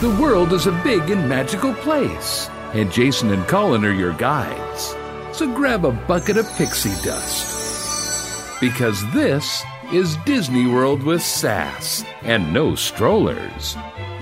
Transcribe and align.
The 0.00 0.18
world 0.18 0.54
is 0.54 0.66
a 0.66 0.72
big 0.82 1.10
and 1.10 1.28
magical 1.28 1.74
place, 1.74 2.48
and 2.72 2.90
Jason 2.90 3.30
and 3.32 3.46
Colin 3.46 3.84
are 3.84 3.92
your 3.92 4.14
guides. 4.14 4.96
So 5.36 5.46
grab 5.54 5.84
a 5.84 5.92
bucket 5.92 6.38
of 6.38 6.50
pixie 6.54 6.88
dust. 7.04 8.58
Because 8.62 9.04
this 9.12 9.62
is 9.92 10.16
Disney 10.24 10.66
World 10.66 11.02
with 11.02 11.20
sass 11.20 12.02
and 12.22 12.50
no 12.50 12.74
strollers. 12.74 13.76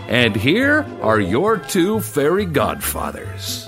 And 0.08 0.34
here 0.34 0.84
are 1.00 1.20
your 1.20 1.58
two 1.58 2.00
fairy 2.00 2.44
godfathers. 2.44 3.66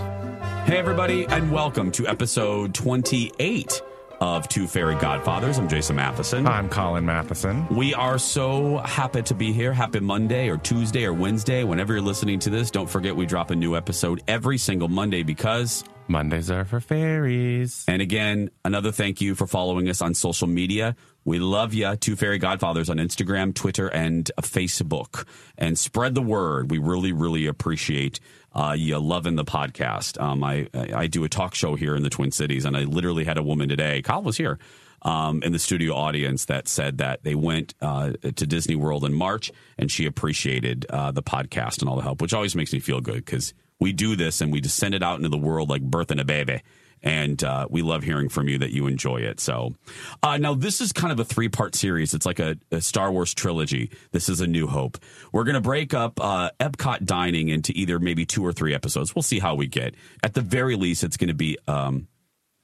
Hey, 0.65 0.79
everybody, 0.79 1.27
and 1.27 1.53
welcome 1.53 1.93
to 1.93 2.09
episode 2.09 2.75
28 2.75 3.83
of 4.21 4.49
Two 4.49 4.67
Fairy 4.67 4.97
Godfathers. 4.97 5.59
I'm 5.59 5.69
Jason 5.69 5.97
Matheson. 5.97 6.47
I'm 6.47 6.69
Colin 6.69 7.07
Matheson. 7.07 7.67
We 7.69 7.95
are 7.95 8.19
so 8.19 8.79
happy 8.79 9.23
to 9.23 9.35
be 9.35 9.53
here. 9.53 9.73
Happy 9.73 10.01
Monday 10.01 10.49
or 10.49 10.59
Tuesday 10.59 11.05
or 11.05 11.13
Wednesday. 11.13 11.65
Whenever 11.65 11.95
you're 11.95 12.03
listening 12.03 12.39
to 12.41 12.51
this, 12.51 12.71
don't 12.71 12.89
forget 12.89 13.15
we 13.15 13.27
drop 13.27 13.51
a 13.51 13.57
new 13.57 13.77
episode 13.77 14.23
every 14.29 14.59
single 14.59 14.89
Monday 14.89 15.23
because. 15.23 15.85
Mondays 16.11 16.51
are 16.51 16.65
for 16.65 16.81
fairies. 16.81 17.85
And 17.87 18.03
again, 18.03 18.51
another 18.65 18.91
thank 18.91 19.21
you 19.21 19.35
for 19.35 19.47
following 19.47 19.89
us 19.89 20.03
on 20.03 20.13
social 20.15 20.49
media. 20.49 20.97
We 21.25 21.39
love 21.39 21.73
you, 21.73 21.95
Two 21.97 22.17
Fairy 22.17 22.39
Godfathers 22.39 22.91
on 22.91 22.97
Instagram, 22.97 23.55
Twitter, 23.55 23.87
and 23.89 24.31
Facebook. 24.41 25.27
And 25.57 25.79
spread 25.79 26.15
the 26.15 26.23
word. 26.23 26.71
We 26.71 26.79
really, 26.79 27.13
really 27.13 27.47
appreciate 27.47 28.19
uh, 28.53 28.75
you 28.77 28.99
loving 28.99 29.37
the 29.37 29.45
podcast. 29.45 30.21
Um, 30.21 30.43
I, 30.43 30.69
I 30.75 31.07
do 31.07 31.23
a 31.23 31.29
talk 31.29 31.55
show 31.55 31.77
here 31.77 31.95
in 31.95 32.03
the 32.03 32.11
Twin 32.11 32.33
Cities, 32.33 32.65
and 32.65 32.77
I 32.77 32.81
literally 32.81 33.25
had 33.25 33.39
a 33.39 33.43
woman 33.43 33.69
today, 33.69 34.03
Kyle 34.03 34.23
was 34.23 34.37
here, 34.37 34.59
um, 35.03 35.43
in 35.45 35.53
the 35.53 35.59
studio 35.59 35.95
audience 35.95 36.47
that 36.47 36.67
said 36.67 36.99
that 36.99 37.23
they 37.23 37.37
went 37.37 37.75
uh, 37.81 38.13
to 38.23 38.47
Disney 38.47 38.75
World 38.75 39.05
in 39.05 39.15
March 39.15 39.53
and 39.79 39.91
she 39.91 40.07
appreciated 40.07 40.87
uh, 40.91 41.13
the 41.13 41.23
podcast 41.23 41.81
and 41.81 41.89
all 41.89 41.97
the 41.97 42.03
help, 42.03 42.21
which 42.21 42.35
always 42.35 42.57
makes 42.57 42.73
me 42.73 42.81
feel 42.81 43.01
good 43.01 43.25
because 43.25 43.55
we 43.81 43.93
do 43.93 44.17
this 44.17 44.41
and 44.41 44.53
we 44.53 44.61
just 44.61 44.77
send 44.77 44.95
it 44.95 45.03
out 45.03 45.17
into 45.17 45.29
the 45.29 45.39
world 45.39 45.69
like 45.69 45.83
birthing 45.83 46.21
a 46.21 46.25
baby 46.25 46.63
and 47.03 47.43
uh, 47.43 47.67
we 47.71 47.83
love 47.83 48.03
hearing 48.03 48.29
from 48.29 48.49
you 48.49 48.59
that 48.59 48.73
you 48.73 48.87
enjoy 48.87 49.19
it. 49.19 49.41
So, 49.41 49.75
uh, 50.23 50.37
now 50.37 50.55
this 50.55 50.81
is 50.81 50.93
kind 50.93 51.13
of 51.13 51.21
a 51.21 51.25
three 51.25 51.49
part 51.49 51.75
series. 51.75 52.15
It's 52.15 52.27
like 52.27 52.39
a, 52.39 52.57
a, 52.71 52.81
Star 52.81 53.11
Wars 53.11 53.35
trilogy. 53.35 53.91
This 54.13 54.29
is 54.29 54.41
a 54.41 54.47
New 54.47 54.67
Hope. 54.67 54.99
We're 55.33 55.45
going 55.45 55.55
to 55.55 55.61
break 55.61 55.95
up 55.95 56.21
uh, 56.21 56.51
Epcot 56.61 57.05
dining 57.05 57.49
into 57.49 57.73
either 57.75 57.99
maybe 57.99 58.27
two 58.27 58.45
or 58.45 58.53
three 58.53 58.75
episodes. 58.75 59.15
We'll 59.15 59.23
see 59.23 59.39
how 59.39 59.55
we 59.55 59.67
get. 59.67 59.95
At 60.23 60.35
the 60.35 60.43
very 60.43 60.77
least, 60.77 61.05
it's 61.05 61.17
going 61.17 61.29
to 61.29 61.35
be. 61.35 61.57
Um, 61.67 62.09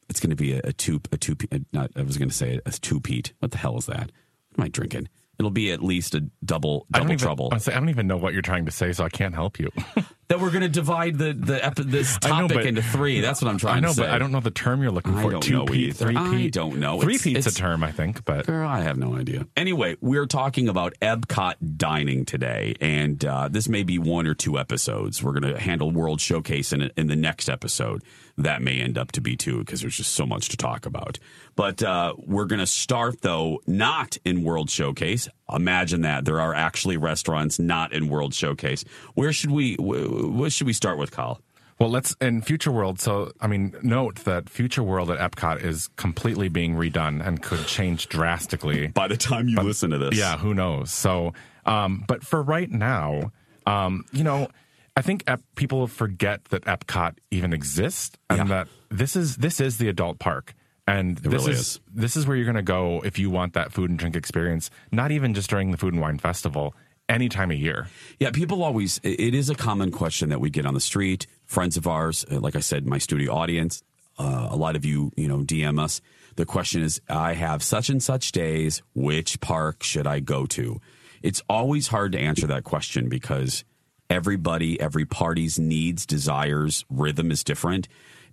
it's 0.08 0.20
going 0.20 0.30
to 0.30 0.36
be 0.36 0.52
a, 0.52 0.60
a 0.62 0.72
two, 0.72 1.00
a 1.10 1.16
two, 1.16 1.34
not, 1.72 1.90
I 1.96 2.02
was 2.02 2.16
going 2.16 2.28
to 2.28 2.34
say 2.34 2.60
a 2.64 2.70
two 2.70 3.00
peat. 3.00 3.32
What 3.40 3.50
the 3.50 3.58
hell 3.58 3.76
is 3.76 3.86
that? 3.86 4.12
What 4.50 4.58
am 4.58 4.64
I 4.64 4.68
drinking? 4.68 5.08
It'll 5.38 5.50
be 5.50 5.70
at 5.70 5.82
least 5.82 6.14
a 6.14 6.20
double 6.44 6.86
double 6.90 7.06
even, 7.06 7.18
trouble. 7.18 7.52
I 7.52 7.58
don't 7.58 7.90
even 7.90 8.06
know 8.06 8.16
what 8.16 8.32
you're 8.32 8.42
trying 8.42 8.66
to 8.66 8.72
say, 8.72 8.92
so 8.92 9.04
I 9.04 9.10
can't 9.10 9.34
help 9.34 9.58
you. 9.58 9.70
that 10.28 10.40
we're 10.40 10.50
going 10.50 10.62
to 10.62 10.68
divide 10.68 11.18
the 11.18 11.32
the 11.34 11.64
epi- 11.64 11.84
this 11.84 12.18
topic 12.18 12.56
know, 12.56 12.62
into 12.62 12.82
three. 12.82 13.20
That's 13.20 13.42
what 13.42 13.50
I'm 13.50 13.58
trying 13.58 13.76
I 13.76 13.80
know, 13.80 13.88
to 13.88 13.94
say. 13.94 14.02
but 14.02 14.10
I 14.10 14.18
don't 14.18 14.32
know 14.32 14.40
the 14.40 14.50
term 14.50 14.82
you're 14.82 14.90
looking 14.90 15.12
for. 15.20 15.38
Two 15.40 15.52
know 15.52 15.64
Pete, 15.66 15.94
three 15.94 16.16
I 16.16 16.48
don't 16.48 16.78
know. 16.78 17.00
Three 17.00 17.16
It's- 17.16 17.46
a 17.46 17.54
term, 17.54 17.84
I 17.84 17.92
think, 17.92 18.24
but 18.24 18.46
Girl, 18.46 18.66
I 18.66 18.80
have 18.80 18.96
no 18.96 19.14
idea. 19.14 19.46
Anyway, 19.56 19.96
we're 20.00 20.26
talking 20.26 20.68
about 20.68 20.94
Epcot 21.02 21.76
dining 21.76 22.24
today, 22.24 22.74
and 22.80 23.22
uh, 23.24 23.48
this 23.48 23.68
may 23.68 23.82
be 23.82 23.98
one 23.98 24.26
or 24.26 24.34
two 24.34 24.58
episodes. 24.58 25.22
We're 25.22 25.38
going 25.38 25.54
to 25.54 25.60
handle 25.60 25.90
World 25.90 26.20
Showcase 26.20 26.72
in, 26.72 26.90
in 26.96 27.08
the 27.08 27.16
next 27.16 27.48
episode. 27.48 28.02
That 28.38 28.60
may 28.60 28.80
end 28.80 28.98
up 28.98 29.12
to 29.12 29.20
be 29.20 29.34
too, 29.34 29.60
because 29.60 29.80
there's 29.80 29.96
just 29.96 30.12
so 30.12 30.26
much 30.26 30.50
to 30.50 30.56
talk 30.56 30.84
about. 30.84 31.18
But 31.54 31.82
uh, 31.82 32.14
we're 32.18 32.44
going 32.44 32.58
to 32.60 32.66
start, 32.66 33.22
though, 33.22 33.62
not 33.66 34.18
in 34.26 34.44
World 34.44 34.68
Showcase. 34.68 35.26
Imagine 35.50 36.02
that. 36.02 36.26
There 36.26 36.40
are 36.40 36.54
actually 36.54 36.98
restaurants 36.98 37.58
not 37.58 37.92
in 37.94 38.08
World 38.08 38.34
Showcase. 38.34 38.84
Where 39.14 39.32
should 39.32 39.50
we, 39.50 39.76
wh- 39.76 40.34
what 40.34 40.52
should 40.52 40.66
we 40.66 40.74
start 40.74 40.98
with, 40.98 41.12
Kyle? 41.12 41.40
Well, 41.78 41.90
let's 41.90 42.14
in 42.20 42.40
Future 42.42 42.72
World. 42.72 43.00
So, 43.00 43.32
I 43.40 43.46
mean, 43.46 43.74
note 43.82 44.24
that 44.24 44.48
Future 44.48 44.82
World 44.82 45.10
at 45.10 45.18
Epcot 45.18 45.62
is 45.62 45.88
completely 45.96 46.48
being 46.48 46.74
redone 46.74 47.26
and 47.26 47.42
could 47.42 47.66
change 47.66 48.08
drastically. 48.08 48.86
By 48.94 49.08
the 49.08 49.16
time 49.16 49.48
you 49.48 49.60
listen 49.60 49.90
to 49.90 49.98
this. 49.98 50.16
Yeah, 50.16 50.38
who 50.38 50.54
knows? 50.54 50.90
So, 50.90 51.34
um, 51.66 52.04
but 52.08 52.22
for 52.22 52.42
right 52.42 52.70
now, 52.70 53.32
um, 53.66 54.04
you 54.12 54.24
know, 54.24 54.48
I 54.96 55.02
think 55.02 55.24
Ep- 55.26 55.42
people 55.56 55.86
forget 55.86 56.44
that 56.46 56.64
Epcot 56.64 57.16
even 57.30 57.52
exists 57.52 58.16
and 58.30 58.38
Yeah. 58.38 58.44
that 58.44 58.68
this 58.90 59.14
is 59.16 59.36
this 59.36 59.60
is 59.60 59.78
the 59.78 59.88
adult 59.88 60.18
park. 60.18 60.54
And 60.88 61.18
this 61.18 61.32
really 61.32 61.52
is, 61.52 61.58
is. 61.58 61.80
this 61.92 62.16
is 62.16 62.26
where 62.26 62.36
you're 62.36 62.44
going 62.46 62.54
to 62.56 62.62
go 62.62 63.00
if 63.04 63.18
you 63.18 63.28
want 63.28 63.54
that 63.54 63.72
food 63.72 63.90
and 63.90 63.98
drink 63.98 64.14
experience. 64.14 64.70
Not 64.92 65.10
even 65.10 65.34
just 65.34 65.50
during 65.50 65.72
the 65.72 65.76
Food 65.76 65.94
and 65.94 66.00
Wine 66.00 66.18
Festival, 66.18 66.74
any 67.08 67.28
time 67.28 67.50
of 67.50 67.58
year. 67.58 67.88
Yeah, 68.20 68.30
people 68.30 68.62
always, 68.62 69.00
it 69.02 69.34
is 69.34 69.50
a 69.50 69.56
common 69.56 69.90
question 69.90 70.28
that 70.28 70.40
we 70.40 70.48
get 70.48 70.64
on 70.64 70.74
the 70.74 70.80
street. 70.80 71.26
Friends 71.44 71.76
of 71.76 71.88
ours, 71.88 72.24
uh, 72.30 72.38
like 72.38 72.54
I 72.54 72.60
said, 72.60 72.86
my 72.86 72.98
studio 72.98 73.34
audience, 73.34 73.82
uh, 74.16 74.46
a 74.48 74.54
lot 74.56 74.76
of 74.76 74.84
you, 74.84 75.10
you 75.16 75.26
know, 75.26 75.38
DM 75.38 75.80
us. 75.82 76.00
The 76.36 76.46
question 76.46 76.82
is, 76.82 77.00
I 77.08 77.32
have 77.34 77.64
such 77.64 77.88
and 77.88 78.00
such 78.00 78.30
days. 78.30 78.80
Which 78.94 79.40
park 79.40 79.82
should 79.82 80.06
I 80.06 80.20
go 80.20 80.46
to? 80.46 80.80
It's 81.20 81.42
always 81.50 81.88
hard 81.88 82.12
to 82.12 82.18
answer 82.20 82.46
that 82.46 82.62
question 82.62 83.08
because 83.08 83.64
everybody, 84.10 84.80
every 84.80 85.04
party's 85.04 85.58
needs, 85.58 86.06
desires, 86.06 86.84
rhythm 86.90 87.30
is 87.30 87.44
different. 87.44 87.88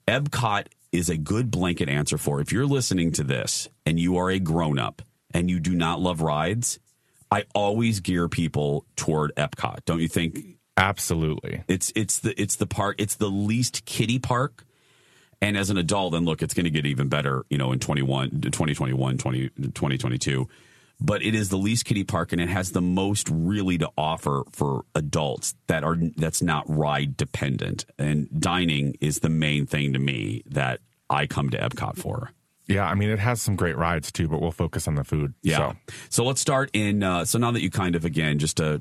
Epcot 0.07 0.67
is 0.91 1.09
a 1.09 1.17
good 1.17 1.49
blanket 1.49 1.89
answer 1.89 2.17
for 2.17 2.39
if 2.39 2.51
you're 2.51 2.65
listening 2.65 3.11
to 3.11 3.23
this 3.23 3.67
and 3.85 3.99
you 3.99 4.17
are 4.17 4.29
a 4.29 4.39
grown 4.39 4.77
up 4.77 5.01
and 5.33 5.49
you 5.49 5.59
do 5.59 5.73
not 5.73 5.99
love 5.99 6.21
rides. 6.21 6.79
I 7.31 7.45
always 7.55 7.99
gear 7.99 8.29
people 8.29 8.85
toward 8.95 9.33
Epcot. 9.35 9.85
Don't 9.85 9.99
you 9.99 10.07
think? 10.07 10.39
Absolutely. 10.77 11.63
It's 11.67 11.91
it's 11.95 12.19
the 12.19 12.39
it's 12.39 12.57
the 12.57 12.67
park. 12.67 12.95
It's 12.99 13.15
the 13.15 13.29
least 13.29 13.85
kiddie 13.85 14.19
park. 14.19 14.65
And 15.41 15.57
as 15.57 15.69
an 15.69 15.77
adult, 15.77 16.13
then 16.13 16.25
look, 16.25 16.41
it's 16.41 16.53
going 16.53 16.65
to 16.65 16.69
get 16.69 16.85
even 16.85 17.09
better, 17.09 17.43
you 17.49 17.57
know, 17.57 17.73
in 17.73 17.79
21, 17.79 18.29
2021, 18.29 19.17
20, 19.17 19.49
2022. 19.49 20.47
But 20.99 21.21
it 21.21 21.35
is 21.35 21.49
the 21.49 21.57
least 21.57 21.85
kiddie 21.85 22.03
park 22.03 22.31
and 22.31 22.39
it 22.39 22.49
has 22.49 22.71
the 22.71 22.81
most 22.81 23.29
really 23.29 23.77
to 23.79 23.89
offer 23.97 24.43
for 24.51 24.85
adults 24.95 25.55
that 25.67 25.83
are 25.83 25.97
that's 26.15 26.41
not 26.41 26.63
ride 26.67 27.17
dependent. 27.17 27.85
And 27.97 28.29
dining 28.39 28.95
is 29.01 29.19
the 29.19 29.29
main 29.29 29.65
thing 29.65 29.93
to 29.93 29.99
me 29.99 30.43
that 30.45 30.79
I 31.09 31.27
come 31.27 31.49
to 31.49 31.57
Epcot 31.57 31.97
for. 31.97 32.31
Yeah, 32.67 32.85
I 32.85 32.95
mean, 32.95 33.09
it 33.09 33.19
has 33.19 33.41
some 33.41 33.55
great 33.55 33.77
rides 33.77 34.11
too, 34.11 34.27
but 34.29 34.41
we'll 34.41 34.51
focus 34.51 34.87
on 34.87 34.95
the 34.95 35.03
food. 35.03 35.33
Yeah. 35.41 35.57
So. 35.57 35.75
So, 36.09 36.23
let's 36.23 36.39
start 36.39 36.69
in. 36.73 37.03
Uh, 37.03 37.25
so 37.25 37.37
now 37.37 37.51
that 37.51 37.61
you 37.61 37.69
kind 37.69 37.95
of 37.95 38.05
again 38.05 38.39
just 38.39 38.59
a 38.59 38.79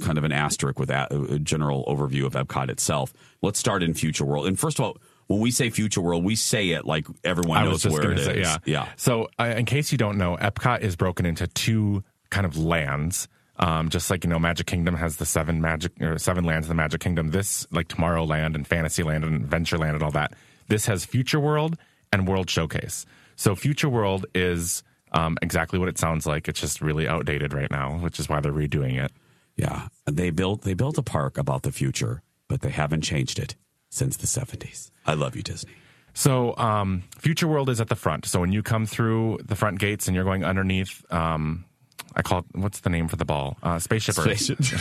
kind 0.00 0.16
of 0.16 0.24
an 0.24 0.32
asterisk 0.32 0.78
with 0.78 0.90
a, 0.90 1.08
a 1.30 1.38
general 1.38 1.84
overview 1.86 2.24
of 2.24 2.34
Epcot 2.34 2.70
itself, 2.70 3.12
let's 3.42 3.58
start 3.58 3.82
in 3.82 3.94
Future 3.94 4.24
World. 4.24 4.46
And 4.46 4.58
first 4.58 4.78
of 4.78 4.84
all, 4.84 4.98
when 5.26 5.40
we 5.40 5.50
say 5.50 5.70
Future 5.70 6.00
World, 6.00 6.24
we 6.24 6.36
say 6.36 6.70
it 6.70 6.84
like 6.84 7.06
everyone 7.24 7.58
I 7.58 7.64
knows 7.64 7.86
where 7.86 8.12
it 8.12 8.18
is. 8.18 8.24
say, 8.24 8.40
yeah. 8.40 8.56
yeah. 8.64 8.88
So, 8.96 9.28
uh, 9.38 9.54
in 9.56 9.64
case 9.64 9.90
you 9.90 9.98
don't 9.98 10.18
know, 10.18 10.36
Epcot 10.36 10.82
is 10.82 10.96
broken 10.96 11.26
into 11.26 11.46
two 11.48 12.04
kind 12.30 12.46
of 12.46 12.56
lands. 12.56 13.28
Um, 13.58 13.88
just 13.88 14.10
like 14.10 14.22
you 14.22 14.30
know, 14.30 14.38
Magic 14.38 14.66
Kingdom 14.66 14.94
has 14.96 15.16
the 15.16 15.24
seven 15.24 15.60
magic 15.60 16.00
or 16.00 16.18
seven 16.18 16.44
lands 16.44 16.66
of 16.66 16.68
the 16.68 16.74
Magic 16.74 17.00
Kingdom. 17.00 17.30
This 17.30 17.66
like 17.72 17.88
Tomorrowland 17.88 18.54
and 18.54 18.66
Fantasyland 18.66 19.24
and 19.24 19.48
Adventureland 19.48 19.94
and 19.94 20.02
all 20.02 20.10
that. 20.12 20.34
This 20.68 20.86
has 20.86 21.04
Future 21.04 21.40
World 21.40 21.76
and 22.12 22.28
World 22.28 22.50
Showcase. 22.50 23.06
So 23.34 23.54
Future 23.54 23.88
World 23.88 24.26
is 24.34 24.82
um, 25.12 25.38
exactly 25.40 25.78
what 25.78 25.88
it 25.88 25.98
sounds 25.98 26.26
like. 26.26 26.48
It's 26.48 26.60
just 26.60 26.80
really 26.80 27.08
outdated 27.08 27.54
right 27.54 27.70
now, 27.70 27.98
which 27.98 28.20
is 28.20 28.28
why 28.28 28.40
they're 28.40 28.52
redoing 28.52 29.02
it. 29.02 29.10
Yeah. 29.56 29.88
They 30.04 30.30
built 30.30 30.62
they 30.62 30.74
built 30.74 30.98
a 30.98 31.02
park 31.02 31.38
about 31.38 31.62
the 31.62 31.72
future, 31.72 32.22
but 32.48 32.60
they 32.60 32.70
haven't 32.70 33.02
changed 33.02 33.38
it 33.38 33.56
since 33.96 34.16
the 34.16 34.26
seventies. 34.26 34.90
I 35.06 35.14
love 35.14 35.34
you, 35.34 35.42
Disney. 35.42 35.72
So, 36.12 36.56
um, 36.56 37.02
Future 37.18 37.46
World 37.46 37.68
is 37.68 37.80
at 37.80 37.88
the 37.88 37.94
front. 37.94 38.24
So 38.24 38.40
when 38.40 38.50
you 38.50 38.62
come 38.62 38.86
through 38.86 39.40
the 39.44 39.54
front 39.54 39.78
gates 39.78 40.06
and 40.06 40.14
you're 40.14 40.24
going 40.24 40.44
underneath, 40.44 41.04
um, 41.12 41.66
I 42.14 42.22
call 42.22 42.38
it, 42.38 42.44
what's 42.52 42.80
the 42.80 42.88
name 42.88 43.08
for 43.08 43.16
the 43.16 43.26
ball? 43.26 43.58
Uh, 43.62 43.78
Spaceship 43.78 44.18
Earth. 44.18 44.40
Spaceship. 44.40 44.80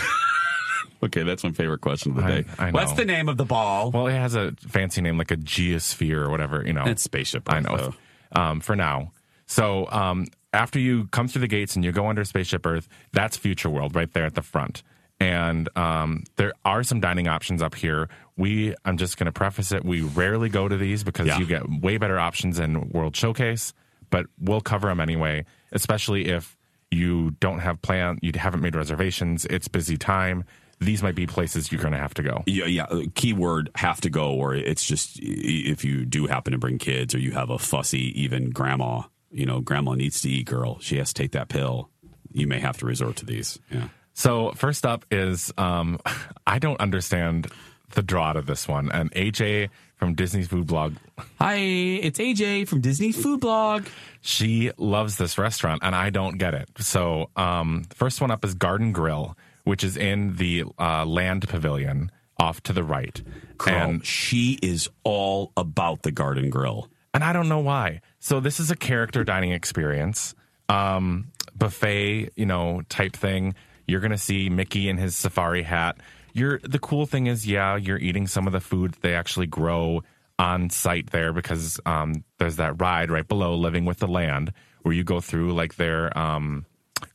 okay, 1.04 1.24
that's 1.24 1.44
my 1.44 1.52
favorite 1.52 1.82
question 1.82 2.12
of 2.12 2.18
the 2.18 2.24
day. 2.24 2.46
I 2.58 2.72
know. 2.72 2.80
What's 2.80 2.94
the 2.94 3.04
name 3.04 3.28
of 3.28 3.36
the 3.36 3.44
ball? 3.44 3.92
Well, 3.92 4.08
it 4.08 4.14
has 4.14 4.34
a 4.36 4.54
fancy 4.60 5.02
name 5.02 5.18
like 5.18 5.32
a 5.32 5.36
geosphere 5.36 6.26
or 6.26 6.30
whatever, 6.30 6.66
you 6.66 6.72
know. 6.72 6.86
it's 6.86 7.04
Spaceship. 7.04 7.44
Earth, 7.50 7.56
I 7.56 7.60
know. 7.60 7.94
Um, 8.32 8.62
for 8.62 8.78
now. 8.78 9.12
So, 9.46 9.90
um, 9.92 10.28
after 10.54 10.80
you 10.80 11.08
come 11.08 11.28
through 11.28 11.42
the 11.42 11.48
gates 11.50 11.76
and 11.76 11.84
you 11.84 11.92
go 11.92 12.08
under 12.08 12.24
Spaceship 12.24 12.66
Earth, 12.66 12.88
that's 13.12 13.36
Future 13.36 13.70
World 13.70 13.94
right 13.94 14.12
there 14.14 14.26
at 14.26 14.36
the 14.36 14.42
front. 14.42 14.84
And 15.20 15.70
um, 15.78 16.24
there 16.36 16.54
are 16.66 16.84
some 16.84 17.00
dining 17.00 17.28
options 17.28 17.62
up 17.62 17.74
here. 17.76 18.10
We, 18.38 18.76
I'm 18.84 18.98
just 18.98 19.18
going 19.18 19.26
to 19.28 19.32
preface 19.32 19.72
it, 19.72 19.86
we 19.86 20.02
rarely 20.02 20.50
go 20.50 20.68
to 20.68 20.76
these 20.76 21.04
because 21.04 21.28
Yeah. 21.28 21.38
you 21.40 21.46
get 21.46 21.64
way 21.82 21.98
better 21.98 22.20
options 22.20 22.60
in 22.60 22.90
World 22.90 23.16
Showcase, 23.16 23.74
but 24.10 24.26
we'll 24.40 24.60
cover 24.62 24.88
them 24.90 25.00
anyway, 25.00 25.46
especially 25.72 26.28
if 26.28 26.58
you 26.92 27.32
don't 27.40 27.60
have 27.60 27.82
plan, 27.82 28.20
you 28.22 28.32
haven't 28.36 28.60
made 28.62 28.76
reservations, 28.76 29.46
it's 29.46 29.68
busy 29.70 29.96
time. 29.98 30.44
These 30.82 31.02
might 31.02 31.16
be 31.16 31.26
places 31.26 31.72
you're 31.72 31.82
going 31.82 31.94
to 31.94 32.00
have 32.00 32.14
to 32.16 32.24
go. 32.24 32.44
Yeah, 32.46 32.66
yeah. 32.66 32.84
uh, 32.84 33.04
Keyword 33.16 33.70
have 33.76 34.02
to 34.02 34.10
go, 34.10 34.34
or 34.34 34.54
it's 34.54 34.84
just 34.86 35.18
if 35.22 35.86
you 35.86 36.06
do 36.06 36.28
happen 36.28 36.52
to 36.52 36.58
bring 36.60 36.78
kids, 36.78 37.16
or 37.16 37.20
you 37.20 37.32
have 37.32 37.50
a 37.50 37.58
fussy, 37.58 38.22
even 38.22 38.50
grandma. 38.50 39.04
You 39.32 39.46
know, 39.46 39.62
grandma 39.62 39.94
needs 39.94 40.20
to 40.22 40.30
eat. 40.30 40.46
Girl, 40.48 40.78
she 40.82 40.98
has 40.98 41.14
to 41.14 41.22
take 41.24 41.32
that 41.32 41.48
pill. 41.48 41.90
You 42.34 42.46
may 42.48 42.60
have 42.60 42.78
to 42.80 42.86
resort 42.86 43.16
to 43.18 43.26
these. 43.26 43.58
Yeah. 43.72 43.88
So 44.16 44.52
first 44.52 44.86
up 44.86 45.06
is 45.12 45.54
um, 45.58 46.00
I 46.48 46.58
don't 46.58 46.80
understand 46.80 47.48
the 47.94 48.02
draw 48.02 48.34
to 48.34 48.42
this 48.42 48.68
one, 48.68 48.90
and 48.92 49.12
AJ 49.12 49.70
from 49.96 50.16
Disney's 50.16 50.48
Food 50.48 50.68
Blog. 50.68 50.96
Hi, 51.40 51.56
it's 51.56 52.18
AJ 52.20 52.68
from 52.68 52.82
Disney's 52.82 53.22
Food 53.22 53.42
Blog. 53.42 53.86
She 54.22 54.72
loves 54.78 55.18
this 55.18 55.38
restaurant, 55.38 55.82
and 55.84 55.94
I 55.94 56.10
don't 56.10 56.38
get 56.38 56.54
it. 56.54 56.70
So 56.80 57.30
um, 57.36 57.84
first 57.94 58.22
one 58.22 58.32
up 58.32 58.44
is 58.44 58.54
Garden 58.54 58.92
Grill, 58.92 59.38
which 59.66 59.84
is 59.84 59.96
in 59.98 60.36
the 60.38 60.64
uh, 60.80 61.06
Land 61.06 61.48
Pavilion 61.48 62.10
off 62.38 62.62
to 62.64 62.74
the 62.74 62.84
right, 62.84 63.22
Girl, 63.58 63.74
and 63.74 64.06
she 64.06 64.60
is 64.62 64.90
all 65.04 65.52
about 65.56 66.04
the 66.04 66.12
Garden 66.12 66.50
Grill. 66.50 66.90
and 67.14 67.24
I 67.24 67.32
don't 67.34 67.48
know 67.48 67.60
why. 67.60 68.02
So 68.20 68.40
this 68.40 68.60
is 68.60 68.72
a 68.72 68.76
character 68.76 69.24
dining 69.24 69.52
experience, 69.52 70.36
um, 70.68 71.32
buffet, 71.56 72.30
you 72.36 72.46
know, 72.46 72.82
type 72.90 73.14
thing. 73.14 73.56
You're 73.88 74.02
gonna 74.02 74.18
see 74.18 74.50
Mickey 74.50 74.90
in 74.90 74.98
his 74.98 75.16
safari 75.16 75.64
hat. 75.64 75.98
You're 76.34 76.60
the 76.60 76.80
cool 76.80 77.06
thing 77.06 77.28
is, 77.28 77.48
yeah, 77.48 77.76
you're 77.78 78.00
eating 78.00 78.28
some 78.28 78.48
of 78.48 78.54
the 78.54 78.60
food 78.60 78.94
that 78.94 79.02
they 79.02 79.16
actually 79.16 79.48
grow 79.48 80.04
on 80.38 80.70
site 80.70 81.12
there 81.12 81.32
because 81.32 81.80
um, 81.86 82.24
there's 82.40 82.58
that 82.58 82.82
ride 82.82 83.10
right 83.10 83.28
below 83.28 83.56
Living 83.56 83.86
with 83.86 84.00
the 84.00 84.08
Land 84.08 84.52
where 84.82 84.94
you 84.94 85.04
go 85.04 85.22
through 85.22 85.54
like 85.54 85.76
their 85.76 86.16
um, 86.18 86.66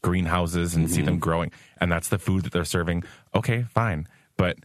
greenhouses 0.03 0.75
and 0.75 0.91
see 0.91 1.03
them 1.03 1.19
growing, 1.19 1.53
and 1.81 1.91
that's 1.93 2.09
the 2.09 2.19
food 2.19 2.45
that 2.45 2.53
they're 2.53 2.65
serving. 2.65 3.05
Okay, 3.35 3.65
fine, 3.71 4.09
but 4.37 4.59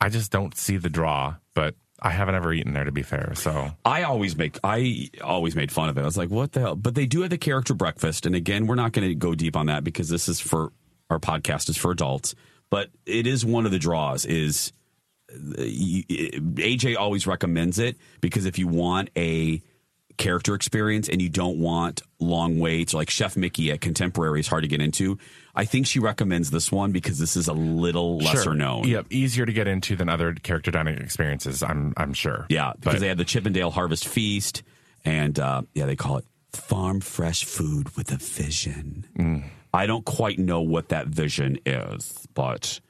I 0.00 0.08
just 0.08 0.30
don't 0.30 0.56
see 0.56 0.76
the 0.76 0.90
draw. 0.90 1.36
But 1.54 1.76
I 2.00 2.10
haven't 2.10 2.34
ever 2.34 2.52
eaten 2.52 2.72
there 2.72 2.84
to 2.84 2.92
be 2.92 3.02
fair, 3.02 3.32
so. 3.36 3.70
I 3.84 4.02
always 4.02 4.36
make 4.36 4.58
I 4.64 5.08
always 5.22 5.54
made 5.54 5.70
fun 5.70 5.88
of 5.88 5.96
it. 5.96 6.02
I 6.02 6.04
was 6.04 6.16
like, 6.16 6.30
what 6.30 6.52
the 6.52 6.60
hell? 6.60 6.76
But 6.76 6.94
they 6.94 7.06
do 7.06 7.20
have 7.20 7.30
the 7.30 7.38
character 7.38 7.74
breakfast, 7.74 8.26
and 8.26 8.34
again, 8.34 8.66
we're 8.66 8.74
not 8.74 8.92
going 8.92 9.08
to 9.08 9.14
go 9.14 9.34
deep 9.34 9.56
on 9.56 9.66
that 9.66 9.84
because 9.84 10.08
this 10.08 10.28
is 10.28 10.40
for 10.40 10.72
our 11.12 11.20
podcast 11.20 11.68
is 11.68 11.76
for 11.76 11.90
adults. 11.90 12.34
But 12.70 12.90
it 13.06 13.26
is 13.26 13.44
one 13.44 13.66
of 13.66 13.72
the 13.72 13.78
draws. 13.78 14.24
Is 14.24 14.72
uh, 15.32 15.62
AJ 15.62 16.96
always 16.96 17.26
recommends 17.26 17.78
it 17.78 17.96
because 18.20 18.46
if 18.46 18.58
you 18.58 18.68
want 18.68 19.10
a 19.16 19.62
character 20.18 20.54
experience 20.54 21.08
and 21.08 21.20
you 21.22 21.28
don't 21.28 21.58
want 21.58 22.02
long 22.20 22.58
waits, 22.58 22.92
like 22.94 23.08
Chef 23.10 23.36
Mickey 23.36 23.70
at 23.72 23.80
Contemporary 23.80 24.40
is 24.40 24.46
hard 24.48 24.62
to 24.62 24.68
get 24.68 24.80
into. 24.80 25.18
I 25.54 25.64
think 25.64 25.86
she 25.86 25.98
recommends 26.00 26.50
this 26.50 26.70
one 26.70 26.92
because 26.92 27.18
this 27.18 27.36
is 27.36 27.48
a 27.48 27.52
little 27.52 28.18
lesser 28.18 28.42
Sure. 28.42 28.54
known. 28.54 28.84
Yep, 28.88 29.06
easier 29.10 29.44
to 29.46 29.52
get 29.52 29.68
into 29.68 29.96
than 29.96 30.08
other 30.08 30.34
character 30.34 30.70
dining 30.70 30.98
experiences. 30.98 31.62
I'm 31.62 31.92
I'm 31.96 32.12
sure. 32.14 32.46
Yeah, 32.48 32.72
because 32.78 32.94
But- 32.94 33.00
they 33.00 33.08
had 33.08 33.18
the 33.18 33.24
Chip 33.24 33.46
'n' 33.46 33.52
Dale 33.52 33.70
Harvest 33.70 34.06
Feast, 34.06 34.62
and 35.04 35.38
uh, 35.38 35.62
yeah, 35.74 35.86
they 35.86 35.96
call 35.96 36.18
it 36.18 36.24
farm 36.52 37.00
fresh 37.00 37.44
food 37.44 37.96
with 37.96 38.12
a 38.12 38.16
vision. 38.18 39.06
Mm. 39.18 39.44
I 39.72 39.86
don't 39.86 40.04
quite 40.04 40.38
know 40.38 40.60
what 40.60 40.90
that 40.90 41.06
vision 41.06 41.58
is, 41.64 42.26
but 42.34 42.80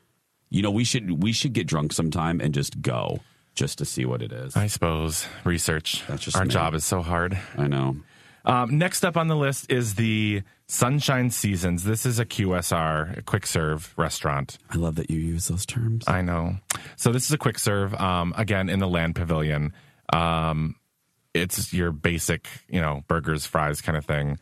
you 0.50 0.62
know, 0.62 0.70
we 0.70 0.84
should 0.84 1.22
we 1.22 1.32
should 1.32 1.52
get 1.52 1.66
drunk 1.66 1.92
sometime 1.92 2.40
and 2.40 2.52
just 2.52 2.82
go 2.82 3.20
just 3.54 3.78
to 3.78 3.84
see 3.84 4.04
what 4.04 4.22
it 4.22 4.32
is. 4.32 4.56
I 4.56 4.66
suppose 4.66 5.26
research. 5.44 6.04
That's 6.08 6.22
just 6.22 6.36
Our 6.36 6.44
me. 6.44 6.50
job 6.50 6.74
is 6.74 6.84
so 6.84 7.00
hard. 7.02 7.38
I 7.56 7.68
know. 7.68 7.96
Um, 8.44 8.76
next 8.76 9.04
up 9.04 9.16
on 9.16 9.28
the 9.28 9.36
list 9.36 9.70
is 9.70 9.94
the 9.94 10.42
Sunshine 10.66 11.30
Seasons. 11.30 11.84
This 11.84 12.04
is 12.04 12.18
a 12.18 12.24
QSR, 12.26 13.18
a 13.18 13.22
quick 13.22 13.46
serve 13.46 13.94
restaurant. 13.96 14.58
I 14.68 14.76
love 14.76 14.96
that 14.96 15.10
you 15.10 15.18
use 15.18 15.46
those 15.46 15.64
terms. 15.64 16.04
I 16.08 16.22
know. 16.22 16.56
So 16.96 17.12
this 17.12 17.24
is 17.24 17.32
a 17.32 17.38
quick 17.38 17.58
serve. 17.58 17.94
Um, 17.94 18.34
again, 18.36 18.68
in 18.68 18.80
the 18.80 18.88
Land 18.88 19.14
Pavilion. 19.14 19.72
Um, 20.12 20.74
it's 21.34 21.72
your 21.72 21.92
basic, 21.92 22.48
you 22.68 22.80
know, 22.80 23.04
burgers, 23.06 23.46
fries 23.46 23.80
kind 23.80 23.96
of 23.96 24.04
thing 24.04 24.38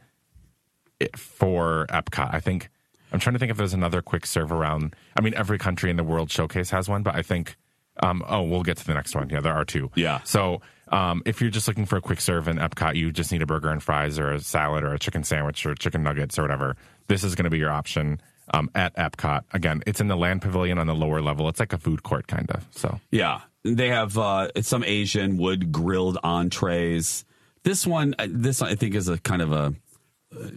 for 1.17 1.87
Epcot. 1.91 2.33
I 2.33 2.41
think 2.41 2.69
I'm 3.13 3.21
trying 3.21 3.35
to 3.35 3.39
think 3.39 3.51
if 3.51 3.57
there's 3.57 3.75
another 3.75 4.03
quick 4.03 4.27
serve 4.27 4.53
around. 4.53 4.95
I 5.17 5.21
mean, 5.21 5.35
every 5.35 5.59
country 5.59 5.91
in 5.91 5.97
the 5.97 6.05
World 6.05 6.31
Showcase 6.31 6.71
has 6.71 6.89
one, 6.89 7.03
but 7.03 7.15
I 7.15 7.23
think. 7.23 7.57
Um, 8.03 8.25
oh, 8.27 8.43
we'll 8.43 8.63
get 8.63 8.79
to 8.79 8.87
the 8.87 8.95
next 8.95 9.15
one. 9.15 9.29
Yeah, 9.29 9.41
there 9.41 9.53
are 9.53 9.65
two. 9.65 9.91
Yeah. 9.95 10.23
So 10.23 10.63
um, 10.89 11.23
if 11.27 11.43
you're 11.43 11.51
just 11.51 11.69
looking 11.69 11.85
for 11.85 11.97
a 11.97 12.01
quick 12.01 12.21
serve 12.23 12.49
in 12.49 12.57
Epcot, 12.57 12.95
you 12.95 13.13
just 13.13 13.31
need 13.31 13.43
a 13.43 13.47
burger 13.47 13.69
and 13.69 13.83
fries, 13.83 14.19
or 14.19 14.33
a 14.33 14.41
salad, 14.41 14.85
or 14.85 14.95
a 14.95 14.99
chicken 14.99 15.23
sandwich, 15.23 15.67
or 15.67 15.75
chicken 15.75 16.03
nuggets, 16.03 16.39
or 16.39 16.43
whatever. 16.43 16.77
This 17.09 17.25
is 17.25 17.35
going 17.35 17.45
to 17.45 17.51
be 17.51 17.59
your 17.59 17.71
option 17.71 18.21
um, 18.55 18.71
at 18.75 18.95
Epcot. 18.97 19.45
Again, 19.53 19.83
it's 19.87 20.01
in 20.01 20.09
the 20.09 20.17
Land 20.17 20.43
Pavilion 20.43 20.79
on 20.79 20.87
the 20.87 20.95
lower 20.95 21.21
level. 21.21 21.49
It's 21.49 21.61
like 21.61 21.73
a 21.73 21.79
food 21.79 22.03
court 22.03 22.27
kind 22.27 22.51
of. 22.51 22.67
So 22.71 23.01
Yeah, 23.11 23.43
they 23.65 23.89
have 23.89 24.17
uh, 24.17 24.49
some 24.63 24.85
Asian 24.85 25.37
wood 25.37 25.73
grilled 25.73 26.19
entrees. 26.23 27.25
This 27.63 27.87
one, 27.87 28.15
uh, 28.19 28.27
this 28.29 28.63
I 28.63 28.75
think 28.75 28.95
is 28.95 29.09
a 29.09 29.19
kind 29.19 29.43
of 29.43 29.53
a 29.53 29.75
uh, 30.35 30.49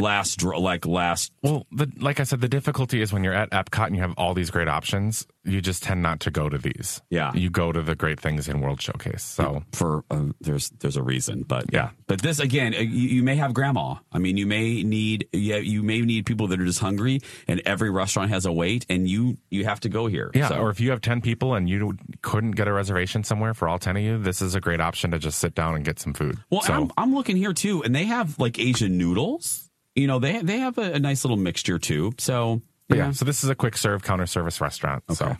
last 0.00 0.42
like 0.42 0.86
last. 0.86 1.32
Well, 1.42 1.66
the, 1.72 1.90
like 1.98 2.20
I 2.20 2.24
said, 2.24 2.40
the 2.40 2.48
difficulty 2.48 3.00
is 3.00 3.12
when 3.12 3.24
you're 3.24 3.34
at 3.34 3.50
Epcot 3.50 3.86
and 3.86 3.96
you 3.96 4.02
have 4.02 4.14
all 4.16 4.34
these 4.34 4.50
great 4.50 4.68
options, 4.68 5.26
you 5.44 5.60
just 5.60 5.82
tend 5.82 6.02
not 6.02 6.20
to 6.20 6.30
go 6.30 6.48
to 6.48 6.58
these. 6.58 7.00
Yeah. 7.10 7.32
You 7.34 7.50
go 7.50 7.72
to 7.72 7.82
the 7.82 7.94
great 7.94 8.20
things 8.20 8.48
in 8.48 8.60
World 8.60 8.80
Showcase. 8.80 9.22
So, 9.22 9.62
for 9.72 10.04
uh, 10.10 10.26
there's 10.40 10.70
there's 10.70 10.96
a 10.96 11.02
reason, 11.02 11.42
but 11.42 11.66
Yeah. 11.72 11.90
But 12.06 12.22
this 12.22 12.38
again, 12.38 12.74
uh, 12.74 12.78
you, 12.78 13.08
you 13.08 13.22
may 13.22 13.36
have 13.36 13.54
grandma. 13.54 13.96
I 14.12 14.18
mean, 14.18 14.36
you 14.36 14.46
may 14.46 14.82
need 14.82 15.28
yeah, 15.32 15.56
you 15.56 15.82
may 15.82 16.00
need 16.00 16.26
people 16.26 16.48
that 16.48 16.60
are 16.60 16.64
just 16.64 16.80
hungry, 16.80 17.20
and 17.46 17.60
every 17.64 17.90
restaurant 17.90 18.30
has 18.30 18.46
a 18.46 18.52
wait, 18.52 18.86
and 18.88 19.08
you 19.08 19.38
you 19.50 19.64
have 19.64 19.80
to 19.80 19.88
go 19.88 20.06
here. 20.06 20.30
yeah. 20.34 20.48
So, 20.48 20.58
Or 20.58 20.70
if 20.70 20.80
you 20.80 20.90
have 20.90 21.00
10 21.00 21.20
people 21.20 21.54
and 21.54 21.68
you 21.68 21.96
couldn't 22.22 22.52
get 22.52 22.68
a 22.68 22.72
reservation 22.72 23.24
somewhere 23.24 23.54
for 23.54 23.68
all 23.68 23.78
10 23.78 23.96
of 23.96 24.02
you, 24.02 24.18
this 24.18 24.42
is 24.42 24.54
a 24.54 24.60
great 24.60 24.80
option 24.80 25.10
to 25.10 25.18
just 25.18 25.38
sit 25.38 25.54
down 25.54 25.74
and 25.74 25.84
get 25.84 25.98
some 25.98 26.14
food. 26.14 26.38
well, 26.50 26.62
so, 26.62 26.72
I'm 26.72 26.90
I'm 26.96 27.14
looking 27.14 27.36
here 27.36 27.52
too, 27.52 27.82
and 27.82 27.94
they 27.94 28.04
have 28.04 28.38
like 28.38 28.58
Asian 28.68 28.98
noodles. 28.98 29.70
You 29.94 30.06
know, 30.06 30.18
they 30.18 30.40
they 30.42 30.58
have 30.58 30.78
a, 30.78 30.92
a 30.94 30.98
nice 30.98 31.24
little 31.24 31.36
mixture 31.36 31.78
too. 31.78 32.12
So 32.18 32.62
yeah. 32.88 33.10
So 33.10 33.24
this 33.24 33.44
is 33.44 33.50
a 33.50 33.54
quick 33.54 33.76
serve 33.76 34.02
counter 34.02 34.26
service 34.26 34.60
restaurant. 34.60 35.04
So 35.12 35.36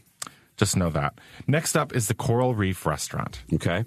just 0.57 0.77
know 0.77 0.91
that. 0.91 1.19
Next 1.47 1.77
up 1.77 1.95
is 1.95 2.09
the 2.09 2.15
Coral 2.15 2.55
Reef 2.55 2.85
Restaurant. 2.85 3.43
Okay. 3.55 3.85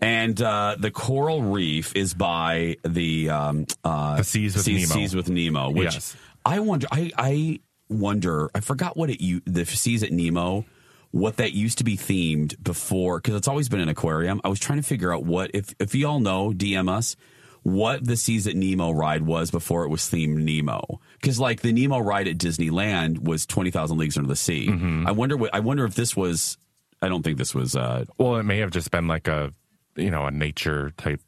And 0.00 0.40
uh, 0.40 0.76
the 0.78 0.92
coral 0.92 1.42
reef 1.42 1.94
is 1.96 2.14
by 2.14 2.76
the 2.84 3.30
um, 3.30 3.66
uh, 3.82 4.16
The 4.18 4.24
Seas 4.24 4.54
with 4.54 4.64
Seas, 4.64 4.88
Nemo. 4.88 5.00
Seas 5.00 5.16
with 5.16 5.28
Nemo, 5.28 5.70
which 5.70 5.94
Yes. 5.94 6.16
I 6.46 6.60
wonder. 6.60 6.86
I, 6.92 7.10
I 7.18 7.60
wonder. 7.88 8.48
I 8.54 8.60
forgot 8.60 8.96
what 8.96 9.10
it 9.10 9.20
you 9.20 9.42
the 9.44 9.66
Seas 9.66 10.04
at 10.04 10.12
Nemo. 10.12 10.64
What 11.10 11.38
that 11.38 11.52
used 11.52 11.78
to 11.78 11.84
be 11.84 11.96
themed 11.96 12.62
before, 12.62 13.18
because 13.18 13.34
it's 13.34 13.48
always 13.48 13.68
been 13.68 13.80
an 13.80 13.88
aquarium. 13.88 14.40
I 14.44 14.48
was 14.48 14.60
trying 14.60 14.78
to 14.78 14.84
figure 14.84 15.12
out 15.12 15.24
what 15.24 15.50
if 15.52 15.74
if 15.80 15.94
y'all 15.94 16.20
know, 16.20 16.50
DM 16.50 16.88
us 16.88 17.16
what 17.62 18.04
the 18.04 18.16
Seas 18.16 18.46
at 18.46 18.56
Nemo 18.56 18.90
ride 18.90 19.22
was 19.22 19.50
before 19.50 19.84
it 19.84 19.88
was 19.88 20.02
themed 20.02 20.36
Nemo. 20.36 21.00
Because 21.20 21.38
like 21.38 21.60
the 21.62 21.72
Nemo 21.72 21.98
ride 21.98 22.28
at 22.28 22.38
Disneyland 22.38 23.20
was 23.24 23.46
Twenty 23.46 23.70
Thousand 23.70 23.98
Leagues 23.98 24.16
Under 24.16 24.28
the 24.28 24.36
Sea. 24.36 24.68
Mm-hmm. 24.68 25.06
I 25.06 25.10
wonder. 25.12 25.36
What, 25.36 25.54
I 25.54 25.60
wonder 25.60 25.84
if 25.84 25.94
this 25.94 26.16
was. 26.16 26.56
I 27.00 27.08
don't 27.08 27.22
think 27.22 27.38
this 27.38 27.54
was 27.54 27.76
uh, 27.76 28.04
Well, 28.18 28.36
it 28.36 28.42
may 28.42 28.58
have 28.58 28.70
just 28.72 28.90
been 28.90 29.06
like 29.06 29.28
a, 29.28 29.52
you 29.94 30.10
know, 30.10 30.26
a 30.26 30.32
nature 30.32 30.90
type, 30.96 31.20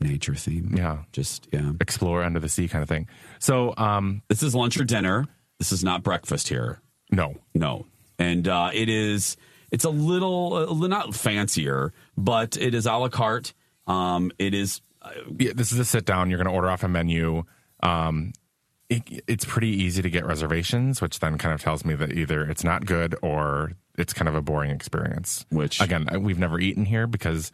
nature 0.00 0.34
theme. 0.36 0.74
yeah, 0.76 0.98
Just 1.12 1.48
yeah. 1.52 1.72
explore 1.80 2.22
under 2.22 2.38
the 2.38 2.48
sea 2.48 2.68
kind 2.68 2.84
of 2.84 2.88
thing. 2.88 3.08
So, 3.40 3.74
um, 3.76 4.22
This 4.28 4.44
is 4.44 4.54
lunch 4.54 4.78
or 4.78 4.84
dinner. 4.84 5.26
This 5.58 5.72
is 5.72 5.82
not 5.82 6.04
breakfast 6.04 6.46
here. 6.48 6.80
no, 7.10 7.34
No, 7.52 7.86
and 8.16 8.46
uh, 8.46 8.70
it 8.72 8.88
is. 8.88 9.36
It's 9.72 9.82
a 9.84 9.90
little, 9.90 10.50
little 10.50 10.88
not 10.88 11.14
fancier, 11.16 11.92
but 12.16 12.56
it 12.56 12.72
is 12.74 12.86
a 12.86 12.92
la 12.92 13.08
carte. 13.08 13.54
Um, 13.88 14.30
it 14.38 14.54
is. 14.54 14.80
Yeah, 15.38 15.52
this 15.54 15.72
is 15.72 15.78
a 15.78 15.84
sit 15.84 16.04
down. 16.04 16.30
You're 16.30 16.38
going 16.38 16.48
to 16.48 16.54
order 16.54 16.70
off 16.70 16.82
a 16.82 16.88
menu. 16.88 17.44
Um, 17.82 18.32
it, 18.88 19.02
it's 19.26 19.44
pretty 19.44 19.68
easy 19.68 20.00
to 20.02 20.10
get 20.10 20.24
reservations, 20.24 21.00
which 21.00 21.20
then 21.20 21.36
kind 21.38 21.54
of 21.54 21.60
tells 21.60 21.84
me 21.84 21.94
that 21.94 22.12
either 22.12 22.42
it's 22.48 22.64
not 22.64 22.86
good 22.86 23.14
or 23.22 23.72
it's 23.98 24.12
kind 24.12 24.28
of 24.28 24.34
a 24.34 24.40
boring 24.42 24.70
experience. 24.70 25.44
Which- 25.50 25.80
again, 25.80 26.06
we've 26.22 26.38
never 26.38 26.58
eaten 26.58 26.84
here 26.86 27.06
because, 27.06 27.52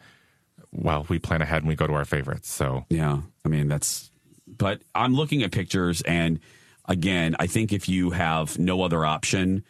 well, 0.71 1.05
we 1.09 1.19
plan 1.19 1.41
ahead 1.41 1.57
and 1.63 1.67
we 1.67 1.75
go 1.75 1.87
to 1.87 1.93
our 1.93 2.05
favorites. 2.05 2.49
So 2.49 2.85
Yeah, 2.89 3.19
I 3.43 3.49
mean 3.49 3.67
that's. 3.67 4.11
But 4.47 4.81
I'm 4.93 5.13
looking 5.15 5.41
at 5.43 5.51
pictures, 5.51 6.01
and 6.03 6.39
again, 6.87 7.35
I 7.39 7.47
think 7.47 7.73
if 7.73 7.89
you 7.89 8.11
have 8.11 8.57
no 8.59 8.83
other 8.83 9.03
option, 9.03 9.65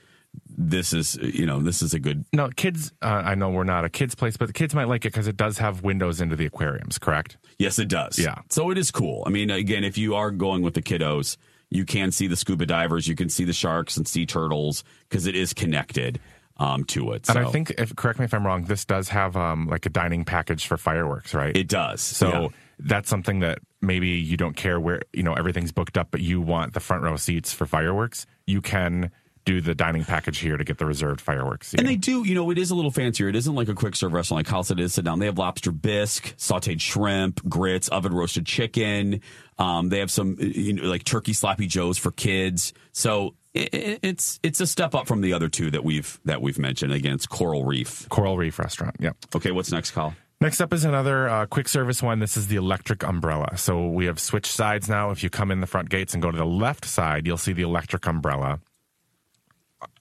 this 0.48 0.94
is 0.94 1.16
you 1.16 1.46
know 1.46 1.60
this 1.62 1.82
is 1.82 1.94
a 1.94 2.00
good. 2.00 2.26
no, 2.34 2.50
kids. 2.50 2.92
Uh, 3.02 3.08
I 3.26 3.36
know 3.36 3.50
we're 3.50 3.64
not 3.64 3.86
a 3.86 3.90
kids 3.90 4.16
place, 4.16 4.38
but 4.38 4.48
the 4.48 4.54
kids 4.54 4.74
might 4.74 4.88
like 4.88 5.06
it 5.06 5.12
because 5.14 5.28
it 5.28 5.38
does 5.38 5.58
have 5.58 5.84
windows 5.84 6.22
into 6.22 6.36
the 6.36 6.46
aquariums. 6.46 6.98
Correct? 6.98 7.38
Yes, 7.60 7.80
it 7.80 7.88
does. 7.88 8.18
Yeah. 8.20 8.36
So 8.50 8.70
it 8.72 8.78
is 8.78 8.92
cool. 8.92 9.24
I 9.26 9.30
mean, 9.30 9.50
again, 9.50 9.84
if 9.84 9.98
you 9.98 10.16
are 10.16 10.32
going 10.32 10.62
with 10.62 10.74
the 10.74 10.82
kiddos, 10.82 11.38
you 11.70 11.86
can 11.86 12.12
see 12.12 12.28
the 12.28 12.36
scuba 12.36 12.66
divers, 12.66 13.08
you 13.08 13.16
can 13.16 13.30
see 13.30 13.44
the 13.44 13.54
sharks 13.54 13.98
and 13.98 14.08
sea 14.08 14.26
turtles 14.26 14.84
because 15.10 15.26
it 15.26 15.36
is 15.36 15.54
connected 15.54 16.20
um, 16.58 16.84
to 16.86 17.12
it. 17.12 17.28
And 17.30 17.38
I 17.38 17.46
think, 17.52 17.72
if 17.78 17.96
correct 17.96 18.20
me 18.20 18.26
if 18.26 18.34
I'm 18.34 18.46
wrong, 18.46 18.64
this 18.66 18.86
does 18.86 19.10
have 19.10 19.36
um, 19.36 19.68
like 19.68 19.86
a 19.86 19.90
dining 19.90 20.24
package 20.26 20.68
for 20.68 20.78
fireworks, 20.78 21.34
right? 21.34 21.56
it 21.56 21.68
does. 21.68 22.02
So 22.02 22.30
Yeah. 22.30 22.48
that's 22.80 23.10
something 23.10 23.40
that 23.40 23.60
maybe 23.82 24.08
you 24.10 24.38
don't 24.38 24.56
care 24.56 24.80
where 24.80 25.02
you 25.12 25.24
know 25.24 25.34
everything's 25.34 25.72
booked 25.74 25.98
up, 25.98 26.10
but 26.12 26.22
you 26.22 26.40
want 26.40 26.74
the 26.74 26.80
front 26.80 27.04
row 27.04 27.18
seats 27.18 27.52
for 27.54 27.66
fireworks. 27.66 28.26
You 28.48 28.62
can 28.62 29.12
do 29.46 29.62
the 29.62 29.76
dining 29.76 30.04
package 30.04 30.40
here 30.40 30.58
to 30.58 30.64
get 30.64 30.78
the 30.80 30.86
reserved 30.86 31.22
fireworks. 31.22 31.74
And 31.76 31.88
they 31.88 31.96
do, 31.96 32.24
you 32.28 32.34
know, 32.36 32.50
it 32.50 32.58
is 32.58 32.72
a 32.72 32.76
little 32.76 32.92
fancier. 32.92 33.30
It 33.30 33.36
isn't 33.36 33.54
like 33.56 33.70
a 33.70 33.76
quick 33.76 33.96
serve 33.96 34.12
restaurant 34.14 34.40
like 34.40 34.48
Kyle 34.48 34.64
said 34.64 34.80
it 34.80 34.84
is 34.84 34.94
sit 34.94 35.06
down. 35.06 35.20
They 35.20 35.28
have 35.28 35.38
lobster 35.38 35.72
bisque, 35.72 36.36
sauteed 36.38 36.82
shrimp, 36.82 37.48
grits, 37.48 37.88
oven 37.90 38.14
roasted 38.14 38.46
chicken. 38.46 39.22
Um, 39.60 39.90
they 39.90 40.00
have 40.00 40.10
some, 40.12 40.36
you 40.40 40.74
know, 40.74 40.84
like 40.84 41.04
turkey 41.04 41.34
sloppy 41.34 41.68
joes 41.68 41.98
for 41.98 42.12
kids. 42.12 42.74
So 42.92 43.36
it, 43.54 43.74
it- 43.74 44.00
it's 44.02 44.40
it's 44.44 44.60
a 44.60 44.68
step 44.68 44.94
up 44.96 45.08
from 45.08 45.22
the 45.22 45.34
other 45.34 45.48
two 45.48 45.72
that 45.72 45.84
we've 45.84 46.20
that 46.26 46.42
we've 46.42 46.60
mentioned. 46.60 46.92
Again, 46.92 47.14
it's 47.14 47.26
Coral 47.28 47.64
Reef. 47.64 48.10
Coral 48.10 48.38
Reef 48.38 48.58
Restaurant. 48.60 48.96
Yep. 49.00 49.16
Okay, 49.36 49.52
what's 49.52 49.72
next, 49.72 49.92
Kyle? 49.92 50.16
Next 50.42 50.60
up 50.60 50.74
is 50.74 50.84
another 50.84 51.30
uh, 51.30 51.46
quick 51.46 51.70
service 51.70 52.04
one. 52.04 52.20
This 52.20 52.36
is 52.36 52.48
the 52.48 52.58
electric 52.58 53.04
umbrella. 53.04 53.58
So 53.58 53.88
we 53.88 54.06
have 54.08 54.20
switched 54.20 54.52
sides 54.52 54.90
now. 54.90 55.12
If 55.12 55.24
you 55.24 55.30
come 55.30 55.50
in 55.52 55.62
the 55.62 55.68
front 55.68 55.90
gates 55.90 56.14
and 56.14 56.22
go 56.22 56.30
to 56.30 56.38
the 56.38 56.46
left 56.46 56.84
side, 56.84 57.26
you'll 57.26 57.38
see 57.38 57.54
the 57.54 57.62
electric 57.62 58.06
umbrella. 58.06 58.60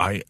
I 0.00 0.22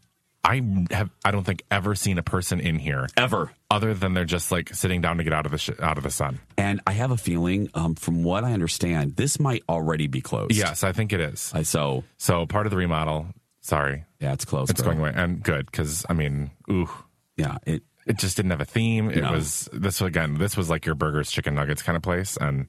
I 0.45 0.63
have 0.91 1.11
I 1.25 1.31
don't 1.31 1.45
think 1.45 1.63
ever 1.71 1.95
seen 1.95 2.19
a 2.19 2.23
person 2.23 2.61
in 2.61 2.79
here 2.79 3.07
Ever. 3.17 3.51
other 3.71 3.95
than 3.95 4.13
they're 4.15 4.25
just 4.27 4.53
like 4.53 4.75
sitting 4.75 5.01
down 5.01 5.17
to 5.19 5.25
get 5.25 5.33
out 5.33 5.47
of 5.47 5.53
the 5.53 5.59
sh- 5.59 5.71
out 5.81 5.97
of 5.97 6.05
the 6.05 6.11
sun. 6.11 6.39
And 6.59 6.81
I 6.87 6.93
have 6.93 7.11
a 7.11 7.17
feeling, 7.17 7.71
um, 7.75 7.95
from 7.95 8.23
what 8.25 8.45
I 8.45 8.53
understand, 8.53 9.17
this 9.17 9.41
might 9.41 9.63
already 9.69 10.07
be 10.07 10.21
closed. 10.21 10.53
Yes, 10.55 10.85
I 10.85 10.93
think 10.93 11.13
it 11.15 11.21
is. 11.21 11.51
I, 11.55 11.63
so 11.63 12.05
So 12.19 12.47
part 12.47 12.67
of 12.67 12.71
the 12.71 12.77
remodel. 12.77 13.29
Sorry, 13.63 14.05
yeah, 14.21 14.35
it's 14.35 14.45
closed. 14.45 14.71
it's 14.71 14.83
going 14.83 14.99
away, 14.99 15.13
and 15.15 15.43
good 15.43 15.65
because 15.67 16.05
I 16.11 16.13
mean, 16.13 16.51
ooh, 16.71 16.91
Yeah, 17.39 17.57
it 17.67 17.83
it 18.07 18.19
just 18.19 18.37
didn't 18.37 18.51
have 18.51 18.61
a 18.61 18.67
theme. 18.67 19.09
It 19.11 19.23
No. 19.23 19.33
was 19.33 19.67
this 19.73 20.03
again. 20.03 20.35
This 20.37 20.59
was 20.59 20.69
like 20.69 20.85
your 20.85 20.95
burgers, 20.95 21.31
chicken 21.31 21.55
nuggets 21.55 21.83
kind 21.83 21.97
of 21.97 22.03
place, 22.03 22.37
and 22.37 22.67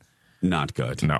not 0.49 0.73
good. 0.73 1.03
no, 1.03 1.19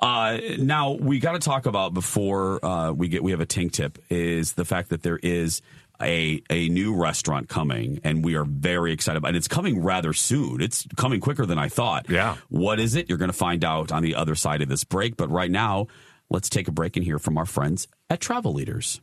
Uh, 0.00 0.38
now 0.58 0.92
we 0.92 1.18
got 1.18 1.32
to 1.32 1.38
talk 1.38 1.66
about 1.66 1.94
before 1.94 2.64
uh, 2.64 2.92
we 2.92 3.08
get 3.08 3.22
we 3.22 3.30
have 3.30 3.40
a 3.40 3.46
tink 3.46 3.72
tip 3.72 3.98
is 4.10 4.52
the 4.54 4.64
fact 4.64 4.90
that 4.90 5.02
there 5.02 5.18
is 5.22 5.62
a 6.02 6.42
a 6.50 6.68
new 6.68 6.94
restaurant 6.94 7.48
coming 7.48 8.00
and 8.04 8.22
we 8.22 8.34
are 8.34 8.44
very 8.44 8.92
excited 8.92 9.16
about 9.16 9.28
and 9.28 9.36
it's 9.36 9.48
coming 9.48 9.82
rather 9.82 10.12
soon. 10.12 10.60
It's 10.60 10.86
coming 10.96 11.20
quicker 11.20 11.46
than 11.46 11.58
I 11.58 11.68
thought. 11.70 12.10
Yeah. 12.10 12.36
What 12.50 12.78
is 12.78 12.94
it? 12.94 13.08
You're 13.08 13.16
going 13.18 13.30
to 13.30 13.36
find 13.36 13.64
out 13.64 13.92
on 13.92 14.02
the 14.02 14.14
other 14.14 14.34
side 14.34 14.60
of 14.60 14.68
this 14.68 14.84
break. 14.84 15.16
But 15.16 15.30
right 15.30 15.50
now, 15.50 15.86
let's 16.28 16.50
take 16.50 16.68
a 16.68 16.72
break 16.72 16.96
and 16.96 17.04
hear 17.04 17.18
from 17.18 17.38
our 17.38 17.46
friends 17.46 17.88
at 18.10 18.20
Travel 18.20 18.52
Leaders. 18.52 19.00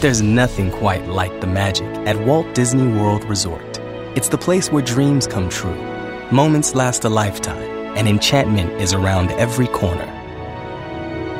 There's 0.00 0.22
nothing 0.22 0.70
quite 0.70 1.06
like 1.08 1.40
the 1.40 1.46
magic 1.46 1.86
at 2.06 2.16
Walt 2.26 2.52
Disney 2.54 2.86
World 2.86 3.24
Resort. 3.24 3.78
It's 4.16 4.28
the 4.28 4.38
place 4.38 4.70
where 4.70 4.82
dreams 4.82 5.26
come 5.26 5.48
true, 5.48 5.74
moments 6.30 6.74
last 6.74 7.04
a 7.04 7.08
lifetime, 7.08 7.67
and 7.96 8.08
enchantment 8.08 8.72
is 8.80 8.92
around 8.92 9.30
every 9.32 9.66
corner. 9.68 10.06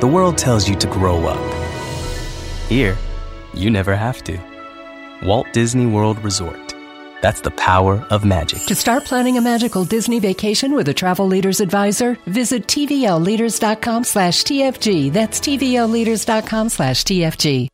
The 0.00 0.06
world 0.06 0.38
tells 0.38 0.68
you 0.68 0.76
to 0.76 0.86
grow 0.86 1.26
up. 1.26 1.54
Here, 2.68 2.96
you 3.54 3.70
never 3.70 3.96
have 3.96 4.22
to. 4.24 4.38
Walt 5.22 5.46
Disney 5.52 5.86
World 5.86 6.18
Resort. 6.22 6.74
That's 7.20 7.40
the 7.40 7.50
power 7.50 8.06
of 8.10 8.24
magic. 8.24 8.60
To 8.66 8.74
start 8.74 9.04
planning 9.04 9.36
a 9.36 9.40
magical 9.40 9.84
Disney 9.84 10.20
vacation 10.20 10.74
with 10.74 10.88
a 10.88 10.94
travel 10.94 11.26
leaders 11.26 11.60
advisor, 11.60 12.16
visit 12.26 12.66
tvlleaders.com 12.66 14.04
slash 14.04 14.44
TFG. 14.44 15.12
That's 15.12 15.40
tvlleaders.com 15.40 16.68
slash 16.68 17.04
TFG. 17.04 17.68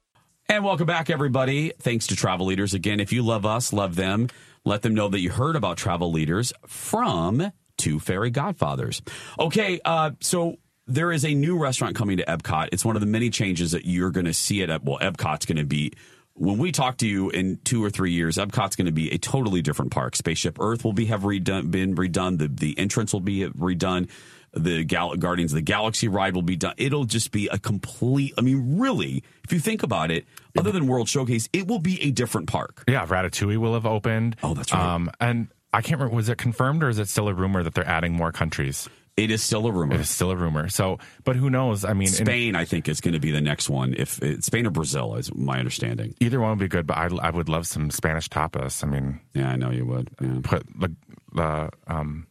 And 0.49 0.65
welcome 0.65 0.87
back, 0.87 1.11
everybody. 1.11 1.73
Thanks 1.79 2.07
to 2.09 2.17
Travel 2.17 2.47
Leaders. 2.47 2.75
Again, 2.75 3.01
if 3.01 3.13
you 3.13 3.23
love 3.23 3.47
us, 3.47 3.73
love 3.73 3.97
them, 3.97 4.29
let 4.65 4.83
them 4.83 4.95
know 4.95 5.09
that 5.09 5.21
you 5.21 5.31
heard 5.31 5.57
about 5.57 5.79
Travel 5.79 6.13
Leaders 6.13 6.53
from 6.67 7.51
Two 7.77 7.99
Fairy 8.01 8.31
Godfathers. 8.31 9.03
Okay, 9.39 9.81
uh, 9.85 10.13
so 10.21 10.57
there 10.87 11.13
is 11.13 11.25
a 11.25 11.35
new 11.35 11.59
restaurant 11.59 11.97
coming 11.97 12.19
to 12.19 12.25
Epcot. 12.25 12.69
It's 12.73 12.85
one 12.85 12.97
of 12.97 13.01
the 13.01 13.07
many 13.07 13.31
changes 13.31 13.73
that 13.73 13.85
you're 13.87 14.11
going 14.11 14.27
to 14.27 14.35
see 14.35 14.63
at, 14.63 14.85
well, 14.85 14.99
Epcot's 14.99 15.47
going 15.47 15.59
to 15.59 15.65
be. 15.65 15.93
When 16.37 16.59
we 16.59 16.73
talk 16.73 16.97
to 16.99 17.07
you 17.07 17.31
in 17.31 17.59
two 17.65 17.83
or 17.85 17.91
three 17.91 18.11
years, 18.13 18.37
Epcot's 18.39 18.75
going 18.75 18.87
to 18.87 18.93
be 18.93 19.13
a 19.13 19.19
totally 19.19 19.63
different 19.63 19.93
park. 19.93 20.17
Spaceship 20.17 20.59
Earth 20.61 20.85
will 20.85 20.93
be 20.93 21.07
have 21.07 21.23
redone, 21.23 21.71
been 21.71 21.95
redone. 21.95 22.39
The 22.39 22.49
the 22.49 22.77
entrance 22.77 23.13
will 23.13 23.21
be 23.21 23.47
redone. 23.49 24.11
The 24.53 24.85
Gal- 24.85 25.17
Guardians 25.17 25.53
of 25.53 25.57
the 25.57 25.63
Galaxy 25.63 26.07
ride 26.07 26.35
will 26.35 26.43
be 26.43 26.57
done. 26.57 26.75
It'll 26.77 27.05
just 27.05 27.31
be 27.33 27.49
a 27.49 27.59
complete. 27.59 28.35
I 28.37 28.41
mean, 28.41 28.79
really, 28.79 29.23
if 29.45 29.53
you 29.53 29.59
think 29.61 29.83
about 29.85 30.11
it, 30.11 30.27
other 30.59 30.71
than 30.73 30.87
World 30.87 31.09
Showcase, 31.09 31.49
it 31.53 31.67
will 31.69 31.81
be 31.81 32.03
a 32.03 32.11
different 32.11 32.49
park. 32.49 32.85
yeah, 32.89 33.05
Ratatouille 33.07 33.57
will 33.57 33.75
have 33.75 33.87
opened. 33.87 34.37
Oh, 34.43 34.55
that's 34.55 34.73
right. 34.73 34.95
Um, 34.95 35.11
and 35.21 35.49
I 35.75 35.83
can't 35.83 35.99
remember. 36.01 36.17
Was 36.17 36.29
it 36.29 36.39
confirmed 36.39 36.83
or 36.83 36.89
is 36.89 36.99
it 36.99 37.09
still 37.09 37.29
a 37.29 37.35
rumor 37.35 37.63
that 37.63 37.75
they're 37.75 37.87
adding 37.89 38.13
more 38.13 38.33
countries? 38.33 38.89
It 39.17 39.31
is 39.31 39.43
still 39.45 39.67
a 39.67 39.71
rumor. 39.73 39.95
It 39.95 40.01
is 40.01 40.11
still 40.11 40.31
a 40.33 40.37
rumor. 40.37 40.69
So, 40.69 40.99
but 41.23 41.37
who 41.37 41.49
knows? 41.49 41.85
I 41.85 41.93
mean, 41.93 42.09
in- 42.09 42.15
Spain, 42.15 42.57
I 42.57 42.65
think, 42.65 42.89
is 42.89 43.01
going 43.01 43.15
to 43.15 43.21
be 43.21 43.31
the 43.31 43.41
next 43.41 43.71
one. 43.71 43.95
If 43.97 44.21
it, 44.23 44.43
Spain 44.43 44.67
or 44.67 44.71
Brazil 44.71 45.15
is 45.15 45.33
my 45.35 45.59
understanding. 45.59 46.15
either 46.19 46.41
one 46.41 46.51
would 46.51 46.59
be 46.59 46.67
good. 46.67 46.87
But 46.87 46.97
I, 46.97 47.09
I 47.23 47.31
would 47.31 47.49
love 47.49 47.67
some 47.69 47.91
Spanish 47.91 48.29
tapas. 48.29 48.83
I 48.83 48.89
mean, 48.89 49.21
Yeah, 49.33 49.51
I 49.51 49.57
know 49.57 49.71
you 49.71 49.85
would. 49.87 50.11
Yeah. 50.21 50.39
put 50.43 50.67
the 50.79 50.95
the 51.33 51.71
um, 51.87 52.27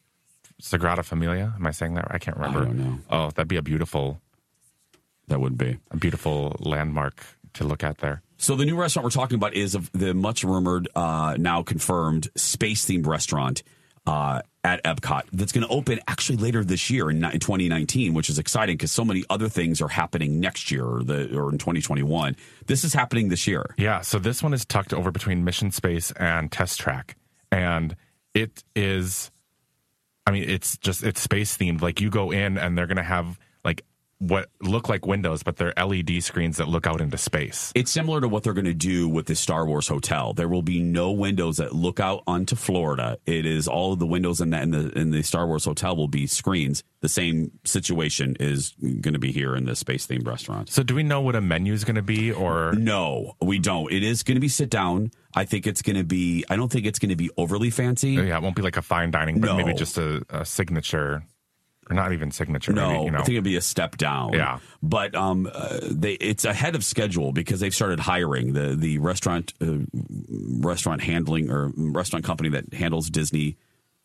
Sagrada 0.62 1.04
Familia. 1.06 1.54
Am 1.56 1.66
I 1.66 1.72
saying 1.72 1.94
that? 1.96 2.08
I 2.12 2.18
can't 2.18 2.38
remember. 2.38 2.66
don't 2.66 2.78
know. 2.78 3.00
Oh, 3.10 3.30
that'd 3.32 3.48
be 3.48 3.58
a 3.58 3.62
beautiful, 3.62 4.20
That 5.27 5.39
would 5.39 5.58
be. 5.58 5.77
a 5.92 5.98
beautiful 5.98 6.56
landmark 6.60 7.24
to 7.53 7.63
look 7.63 7.84
at 7.84 8.00
there. 8.00 8.22
So 8.38 8.56
the 8.56 8.65
new 8.65 8.75
restaurant 8.75 9.06
we're 9.06 9.12
talking 9.12 9.36
about 9.36 9.53
is 9.53 9.77
the 9.94 10.13
much 10.13 10.44
rumored, 10.44 10.89
uh, 10.96 11.38
now 11.39 11.63
confirmed 11.63 12.27
space 12.36 12.86
themed 12.86 13.08
restaurant 13.08 13.63
uh, 14.06 14.42
at 14.65 14.84
Epcot 14.84 15.24
that's 15.32 15.51
going 15.51 15.65
to 15.65 15.74
open 15.74 16.00
actually 16.08 16.38
later 16.38 16.63
this 16.63 16.89
year 16.89 17.10
in, 17.10 17.24
in 17.24 17.39
2019, 17.39 18.13
which 18.13 18.30
is 18.30 18.38
exciting 18.39 18.75
because 18.75 18.92
so 18.92 19.06
many 19.06 19.24
other 19.30 19.48
things 19.48 19.82
are 19.82 19.88
happening 19.88 20.39
next 20.39 20.72
year 20.72 20.86
or 20.86 21.03
the 21.03 21.38
or 21.38 21.51
in 21.51 21.58
2021. 21.58 22.36
This 22.65 22.84
is 22.84 22.94
happening 22.94 23.30
this 23.30 23.48
year. 23.48 23.74
Yeah, 23.77 24.01
so 24.01 24.20
this 24.20 24.44
one 24.44 24.53
is 24.53 24.65
tucked 24.65 24.94
over 24.94 25.12
between 25.12 25.44
Mission 25.44 25.72
Space 25.72 26.12
and 26.12 26.51
Test 26.51 26.80
Track. 26.80 27.15
And 27.51 27.96
it 28.34 28.63
is 28.75 29.32
I 30.25 30.32
mean, 30.32 30.50
it's 30.50 30.77
just 30.77 31.03
it's 31.03 31.22
space 31.22 31.58
themed. 31.58 31.82
Like 31.82 32.00
you 32.01 32.10
go 32.10 32.32
in 32.32 32.58
and 32.58 32.77
they're 32.77 32.88
gonna 32.88 33.03
have 33.03 33.39
like 33.63 33.84
what 34.27 34.50
look 34.62 34.89
like 34.89 35.06
windows, 35.06 35.44
but 35.44 35.58
they're 35.58 35.74
LED 35.77 36.24
screens 36.24 36.58
that 36.58 36.68
look 36.68 36.88
out 36.88 37.01
into 37.01 37.18
space. 37.18 37.72
It's 37.75 37.92
similar 37.92 38.22
to 38.22 38.27
what 38.27 38.44
they're 38.44 38.53
going 38.53 38.65
to 38.65 38.74
do 38.74 39.10
with 39.10 39.25
the 39.25 39.36
Star 39.36 39.65
Wars 39.65 39.88
hotel. 39.88 40.34
There 40.34 40.48
will 40.48 40.62
be 40.62 40.80
no 40.82 41.12
windows 41.12 41.58
that 41.58 41.74
look 41.74 42.00
out 42.00 42.24
onto 42.27 42.56
Florida. 42.56 43.18
It 43.25 43.46
is 43.46 43.68
all 43.68 43.94
of 43.94 44.00
the 44.00 44.08
windows 44.08 44.42
in 44.42 44.50
the 44.51 44.62
in 44.62 44.72
the, 44.72 44.89
in 44.98 45.12
the 45.12 45.24
Star 45.24 45.46
Wars 45.48 45.65
hotel 45.65 45.96
will 45.96 46.08
be 46.08 46.27
screens. 46.27 46.84
The 47.01 47.10
same 47.10 47.51
situation 47.65 48.38
is 48.39 48.74
going 48.80 49.13
to 49.13 49.20
be 49.20 49.32
here 49.34 49.56
in 49.56 49.65
the 49.65 49.75
space 49.75 50.08
themed 50.08 50.25
restaurant. 50.25 50.70
So 50.70 50.84
do 50.84 50.96
we 50.96 51.03
know 51.03 51.20
what 51.20 51.36
a 51.36 51.42
menu 51.42 51.74
is 51.74 51.84
gonna 51.84 52.01
be 52.01 52.32
or 52.32 52.72
No, 52.74 53.36
we 53.42 53.60
don't. 53.60 53.92
It 53.92 54.03
is 54.03 54.24
going 54.24 54.36
to 54.36 54.42
be 54.42 54.48
sit 54.48 54.70
down. 54.70 55.12
I 55.36 55.46
think 55.46 55.65
it's 55.68 55.82
going 55.82 55.96
to 55.98 56.03
be. 56.03 56.46
I 56.50 56.56
don't 56.56 56.72
think 56.72 56.86
it's 56.86 57.00
going 57.00 57.10
to 57.10 57.15
be 57.15 57.30
overly 57.38 57.72
fancy. 57.72 58.20
Oh, 58.20 58.22
yeah, 58.22 58.38
it 58.38 58.44
won't 58.44 58.56
be 58.56 58.62
like 58.62 58.77
a 58.77 58.82
fine 58.84 59.10
dining, 59.12 59.39
but 59.42 59.48
No. 59.48 59.58
maybe 59.58 59.74
just 59.74 59.98
a, 59.98 60.24
a 60.30 60.46
signature 60.46 61.24
or 61.90 61.96
not 61.96 62.13
even 62.13 62.32
signature, 62.32 62.72
No, 62.74 62.90
maybe, 62.92 63.06
you 63.06 63.12
know. 63.12 63.18
I 63.20 63.22
think 63.24 63.34
it'd 63.36 63.44
be 63.44 63.56
a 63.56 63.62
step 63.62 63.98
down. 63.98 64.34
Yeah. 64.34 64.60
but 64.82 65.13
um, 65.16 65.50
uh, 65.54 65.80
they 65.90 66.13
it's 66.13 66.46
ahead 66.46 66.75
of 66.75 66.84
schedule 66.84 67.32
because 67.32 67.60
they've 67.60 67.74
started 67.75 68.00
hiring 68.00 68.54
the 68.54 68.75
the 68.75 68.98
restaurant 69.00 69.54
uh, 69.62 69.78
restaurant 70.60 71.02
handling 71.02 71.50
or 71.50 71.72
restaurant 71.75 72.25
company 72.25 72.50
that 72.50 72.74
handles 72.74 73.10
Disney 73.10 73.58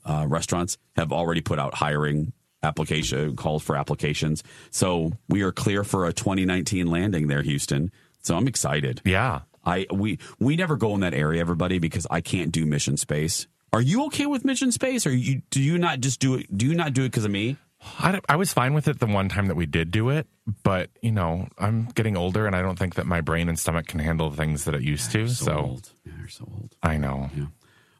uh, 0.04 0.24
restaurants 0.28 0.78
have 0.96 1.12
already 1.12 1.40
put 1.40 1.58
out 1.58 1.74
hiring 1.74 2.32
application 2.62 3.36
calls 3.36 3.62
for 3.62 3.76
applications. 3.76 4.42
So 4.70 5.12
we 5.28 5.42
are 5.42 5.52
clear 5.52 5.84
for 5.84 6.06
a 6.06 6.12
2019 6.12 6.86
landing 6.88 7.28
there, 7.28 7.42
Houston. 7.42 7.92
So 8.22 8.36
I'm 8.36 8.48
excited. 8.48 9.00
yeah. 9.04 9.40
I 9.64 9.86
we 9.92 10.18
we 10.38 10.56
never 10.56 10.76
go 10.76 10.94
in 10.94 11.00
that 11.00 11.12
area, 11.14 11.40
everybody, 11.40 11.78
because 11.78 12.06
I 12.10 12.20
can't 12.22 12.50
do 12.52 12.64
mission 12.64 12.96
space. 12.96 13.46
Are 13.70 13.82
you 13.82 14.06
okay 14.06 14.24
with 14.24 14.42
mission 14.44 14.72
space, 14.72 15.06
or 15.06 15.10
you 15.10 15.42
do 15.50 15.60
you 15.60 15.76
not 15.76 16.00
just 16.00 16.20
do 16.20 16.36
it? 16.36 16.56
Do 16.56 16.64
you 16.64 16.74
not 16.74 16.94
do 16.94 17.02
it 17.02 17.08
because 17.08 17.26
of 17.26 17.30
me? 17.30 17.58
I, 17.80 18.20
I 18.28 18.36
was 18.36 18.52
fine 18.52 18.74
with 18.74 18.88
it 18.88 18.98
the 18.98 19.06
one 19.06 19.28
time 19.28 19.46
that 19.46 19.54
we 19.54 19.66
did 19.66 19.90
do 19.90 20.08
it, 20.10 20.26
but 20.62 20.90
you 21.00 21.12
know, 21.12 21.48
I'm 21.58 21.86
getting 21.94 22.16
older 22.16 22.46
and 22.46 22.54
I 22.56 22.62
don't 22.62 22.78
think 22.78 22.96
that 22.96 23.06
my 23.06 23.20
brain 23.20 23.48
and 23.48 23.58
stomach 23.58 23.86
can 23.86 24.00
handle 24.00 24.30
the 24.30 24.36
things 24.36 24.64
that 24.64 24.74
it 24.74 24.82
used 24.82 25.12
to. 25.12 25.28
So, 25.28 25.44
So, 25.44 25.56
old. 25.58 25.90
Yeah, 26.04 26.12
you're 26.18 26.28
so 26.28 26.48
old. 26.52 26.74
I 26.82 26.96
know. 26.96 27.30
Yeah. 27.36 27.46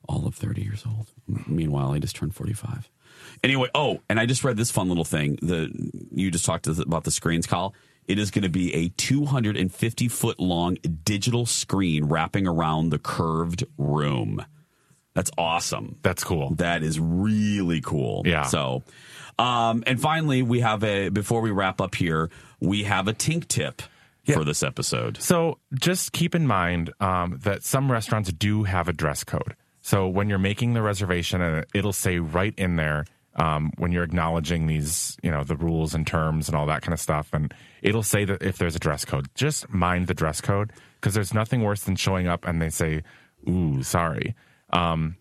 All 0.08 0.26
of 0.26 0.34
30 0.34 0.62
years 0.62 0.84
old. 0.86 1.08
Meanwhile, 1.46 1.92
I 1.92 1.98
just 1.98 2.16
turned 2.16 2.34
45. 2.34 2.88
Anyway, 3.44 3.68
oh, 3.74 4.00
and 4.08 4.18
I 4.18 4.26
just 4.26 4.42
read 4.42 4.56
this 4.56 4.70
fun 4.70 4.88
little 4.88 5.04
thing. 5.04 5.38
The 5.42 5.70
you 6.12 6.30
just 6.30 6.44
talked 6.44 6.66
about 6.66 7.04
the 7.04 7.10
screens, 7.10 7.46
Kyle. 7.46 7.74
It 8.06 8.18
is 8.18 8.30
going 8.30 8.42
to 8.42 8.48
be 8.48 8.74
a 8.74 8.88
250 8.88 10.08
foot 10.08 10.40
long 10.40 10.78
digital 11.04 11.44
screen 11.46 12.06
wrapping 12.06 12.46
around 12.48 12.90
the 12.90 12.98
curved 12.98 13.64
room. 13.76 14.44
That's 15.14 15.30
awesome. 15.36 15.96
That's 16.02 16.24
cool. 16.24 16.54
That 16.54 16.82
is 16.82 16.98
really 16.98 17.80
cool. 17.80 18.22
Yeah. 18.24 18.44
So, 18.44 18.82
um, 19.38 19.84
and 19.86 20.00
finally, 20.00 20.42
we 20.42 20.60
have 20.60 20.82
a 20.82 21.08
before 21.10 21.40
we 21.40 21.50
wrap 21.50 21.80
up 21.80 21.94
here, 21.94 22.30
we 22.60 22.84
have 22.84 23.08
a 23.08 23.12
tink 23.12 23.48
tip 23.48 23.82
for 24.34 24.44
this 24.44 24.62
episode. 24.62 25.16
So 25.22 25.58
just 25.74 26.12
keep 26.12 26.34
in 26.34 26.46
mind 26.46 26.92
um, 27.00 27.38
that 27.44 27.62
some 27.62 27.90
restaurants 27.90 28.32
do 28.32 28.64
have 28.64 28.88
a 28.88 28.92
dress 28.92 29.24
code. 29.24 29.56
So 29.80 30.06
when 30.06 30.28
you're 30.28 30.38
making 30.38 30.74
the 30.74 30.82
reservation, 30.82 31.40
and 31.40 31.64
it'll 31.74 31.92
say 31.92 32.18
right 32.18 32.54
in 32.58 32.76
there 32.76 33.06
um, 33.36 33.72
when 33.78 33.92
you're 33.92 34.04
acknowledging 34.04 34.66
these, 34.66 35.16
you 35.22 35.30
know, 35.30 35.44
the 35.44 35.56
rules 35.56 35.94
and 35.94 36.06
terms 36.06 36.48
and 36.48 36.56
all 36.56 36.66
that 36.66 36.82
kind 36.82 36.92
of 36.92 37.00
stuff, 37.00 37.30
and 37.32 37.54
it'll 37.80 38.02
say 38.02 38.24
that 38.24 38.42
if 38.42 38.58
there's 38.58 38.76
a 38.76 38.80
dress 38.80 39.04
code, 39.04 39.28
just 39.34 39.70
mind 39.70 40.08
the 40.08 40.14
dress 40.14 40.40
code 40.40 40.72
because 41.00 41.14
there's 41.14 41.32
nothing 41.32 41.62
worse 41.62 41.84
than 41.84 41.96
showing 41.96 42.26
up 42.26 42.46
and 42.46 42.60
they 42.60 42.70
say, 42.70 43.02
"Ooh, 43.48 43.82
sorry." 43.82 44.34
Um, 44.70 45.16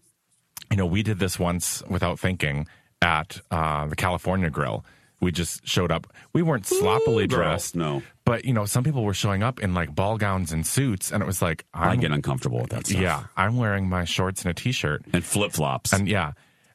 you 0.70 0.76
know, 0.76 0.86
we 0.86 1.02
did 1.02 1.20
this 1.20 1.40
once 1.40 1.82
without 1.88 2.20
thinking 2.20 2.68
at 3.02 3.40
uh, 3.52 3.88
the 3.88 3.96
California 3.96 4.50
Grill. 4.50 4.84
we 5.20 5.32
just 5.32 5.66
showed 5.68 5.92
up. 5.92 6.08
We 6.34 6.42
weren't 6.42 6.66
sloppily 6.66 7.24
Ooh, 7.26 7.28
dressed. 7.28 7.76
no. 7.76 8.04
But, 8.26 8.46
you 8.46 8.54
know, 8.54 8.66
some 8.66 8.84
people 8.84 9.04
were 9.04 9.14
showing 9.14 9.42
up 9.42 9.60
in 9.60 9.74
like 9.74 9.96
ball 9.96 10.18
gowns 10.18 10.52
and 10.52 10.66
suits. 10.68 11.12
And 11.12 11.24
it 11.24 11.26
was 11.26 11.42
like, 11.42 11.66
I 11.74 11.90
I'm, 11.90 12.00
get 12.00 12.12
uncomfortable 12.12 12.60
with 12.60 12.72
that 12.72 12.86
stuff. 12.88 13.02
yeah, 13.02 13.24
I'm 13.36 13.58
wearing 13.58 13.88
my 13.90 14.04
shorts 14.04 14.42
and 14.44 14.52
a 14.52 14.54
t 14.54 14.72
shirt. 14.72 15.04
And 15.14 15.24
flip 15.24 15.54
flops. 15.54 15.94
And 15.94 16.08
yeah. 16.08 16.34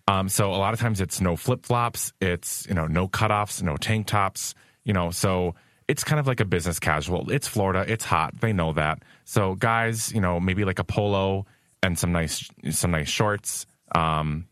Um, 0.09 0.29
so 0.29 0.53
a 0.53 0.57
lot 0.57 0.75
of 0.75 0.81
times 0.81 1.01
it's 1.01 1.21
no 1.21 1.37
flip 1.37 1.65
flops, 1.65 2.13
it's, 2.21 2.67
you 2.67 2.75
know, 2.75 2.87
no 2.89 3.07
cutoffs, 3.07 3.63
no 3.63 3.77
tank 3.77 4.09
tops, 4.09 4.55
you 4.85 4.93
know, 4.93 5.13
so 5.13 5.55
it's 5.87 6.03
kind 6.03 6.19
of 6.19 6.27
like 6.27 6.41
a 6.41 6.45
business 6.45 6.81
casual. 6.81 7.31
It's 7.31 7.47
Florida, 7.47 7.85
it's 7.87 8.05
hot, 8.05 8.41
they 8.41 8.53
know 8.53 8.73
that. 8.73 9.03
So 9.25 9.55
guys, 9.55 10.13
you 10.13 10.21
know, 10.21 10.41
maybe 10.41 10.65
like 10.65 10.81
a 10.81 10.85
polo 10.85 11.47
and 11.85 11.97
some 11.97 12.11
nice 12.11 12.51
some 12.71 12.91
nice 12.91 13.09
shorts. 13.09 13.65
Um, 13.95 14.49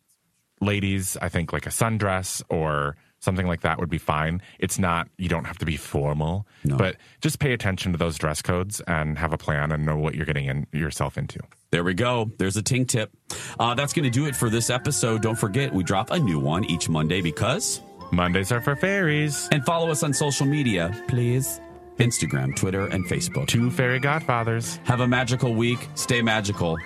ladies, 0.60 1.16
I 1.20 1.28
think 1.28 1.52
like 1.52 1.66
a 1.66 1.70
sundress 1.70 2.42
or 2.48 2.96
something 3.20 3.46
like 3.46 3.60
that 3.60 3.78
would 3.78 3.90
be 3.90 3.98
fine. 3.98 4.40
It's 4.58 4.78
not 4.78 5.08
you 5.18 5.28
don't 5.28 5.44
have 5.44 5.58
to 5.58 5.66
be 5.66 5.76
formal, 5.76 6.46
No. 6.64 6.76
but 6.76 6.96
just 7.20 7.38
pay 7.38 7.52
attention 7.52 7.92
to 7.92 7.98
those 7.98 8.16
dress 8.16 8.40
codes 8.40 8.80
and 8.86 9.18
have 9.18 9.32
a 9.34 9.38
plan 9.38 9.72
and 9.72 9.84
know 9.84 9.96
what 9.98 10.14
you're 10.14 10.24
getting 10.24 10.46
in 10.46 10.66
yourself 10.72 11.18
into. 11.18 11.38
There 11.70 11.84
we 11.84 11.94
go. 11.94 12.30
There's 12.38 12.56
a 12.56 12.62
tink 12.62 12.88
tip. 12.88 13.10
Uh, 13.58 13.74
that's 13.74 13.92
going 13.92 14.04
to 14.04 14.10
do 14.10 14.26
it 14.26 14.34
for 14.34 14.48
this 14.50 14.70
episode. 14.70 15.20
Don't 15.22 15.36
forget, 15.38 15.72
we 15.74 15.84
drop 15.84 16.10
a 16.10 16.18
new 16.18 16.40
one 16.40 16.64
each 16.64 16.88
Monday 16.88 17.20
because. 17.20 17.80
Mondays 18.10 18.50
are 18.50 18.60
for 18.60 18.74
fairies. 18.74 19.48
And 19.52 19.64
follow 19.64 19.90
us 19.90 20.02
on 20.02 20.12
social 20.14 20.46
media, 20.46 20.90
please. 21.06 21.60
Instagram, 21.98 22.56
Twitter, 22.56 22.86
and 22.86 23.04
Facebook. 23.04 23.46
Two 23.46 23.70
fairy 23.70 24.00
godfathers. 24.00 24.80
Have 24.84 25.00
a 25.00 25.06
magical 25.06 25.54
week. 25.54 25.86
Stay 25.94 26.22
magical. 26.22 26.76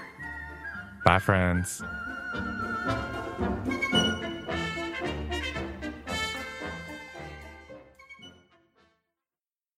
Bye, 1.05 1.21
friends. 1.21 1.81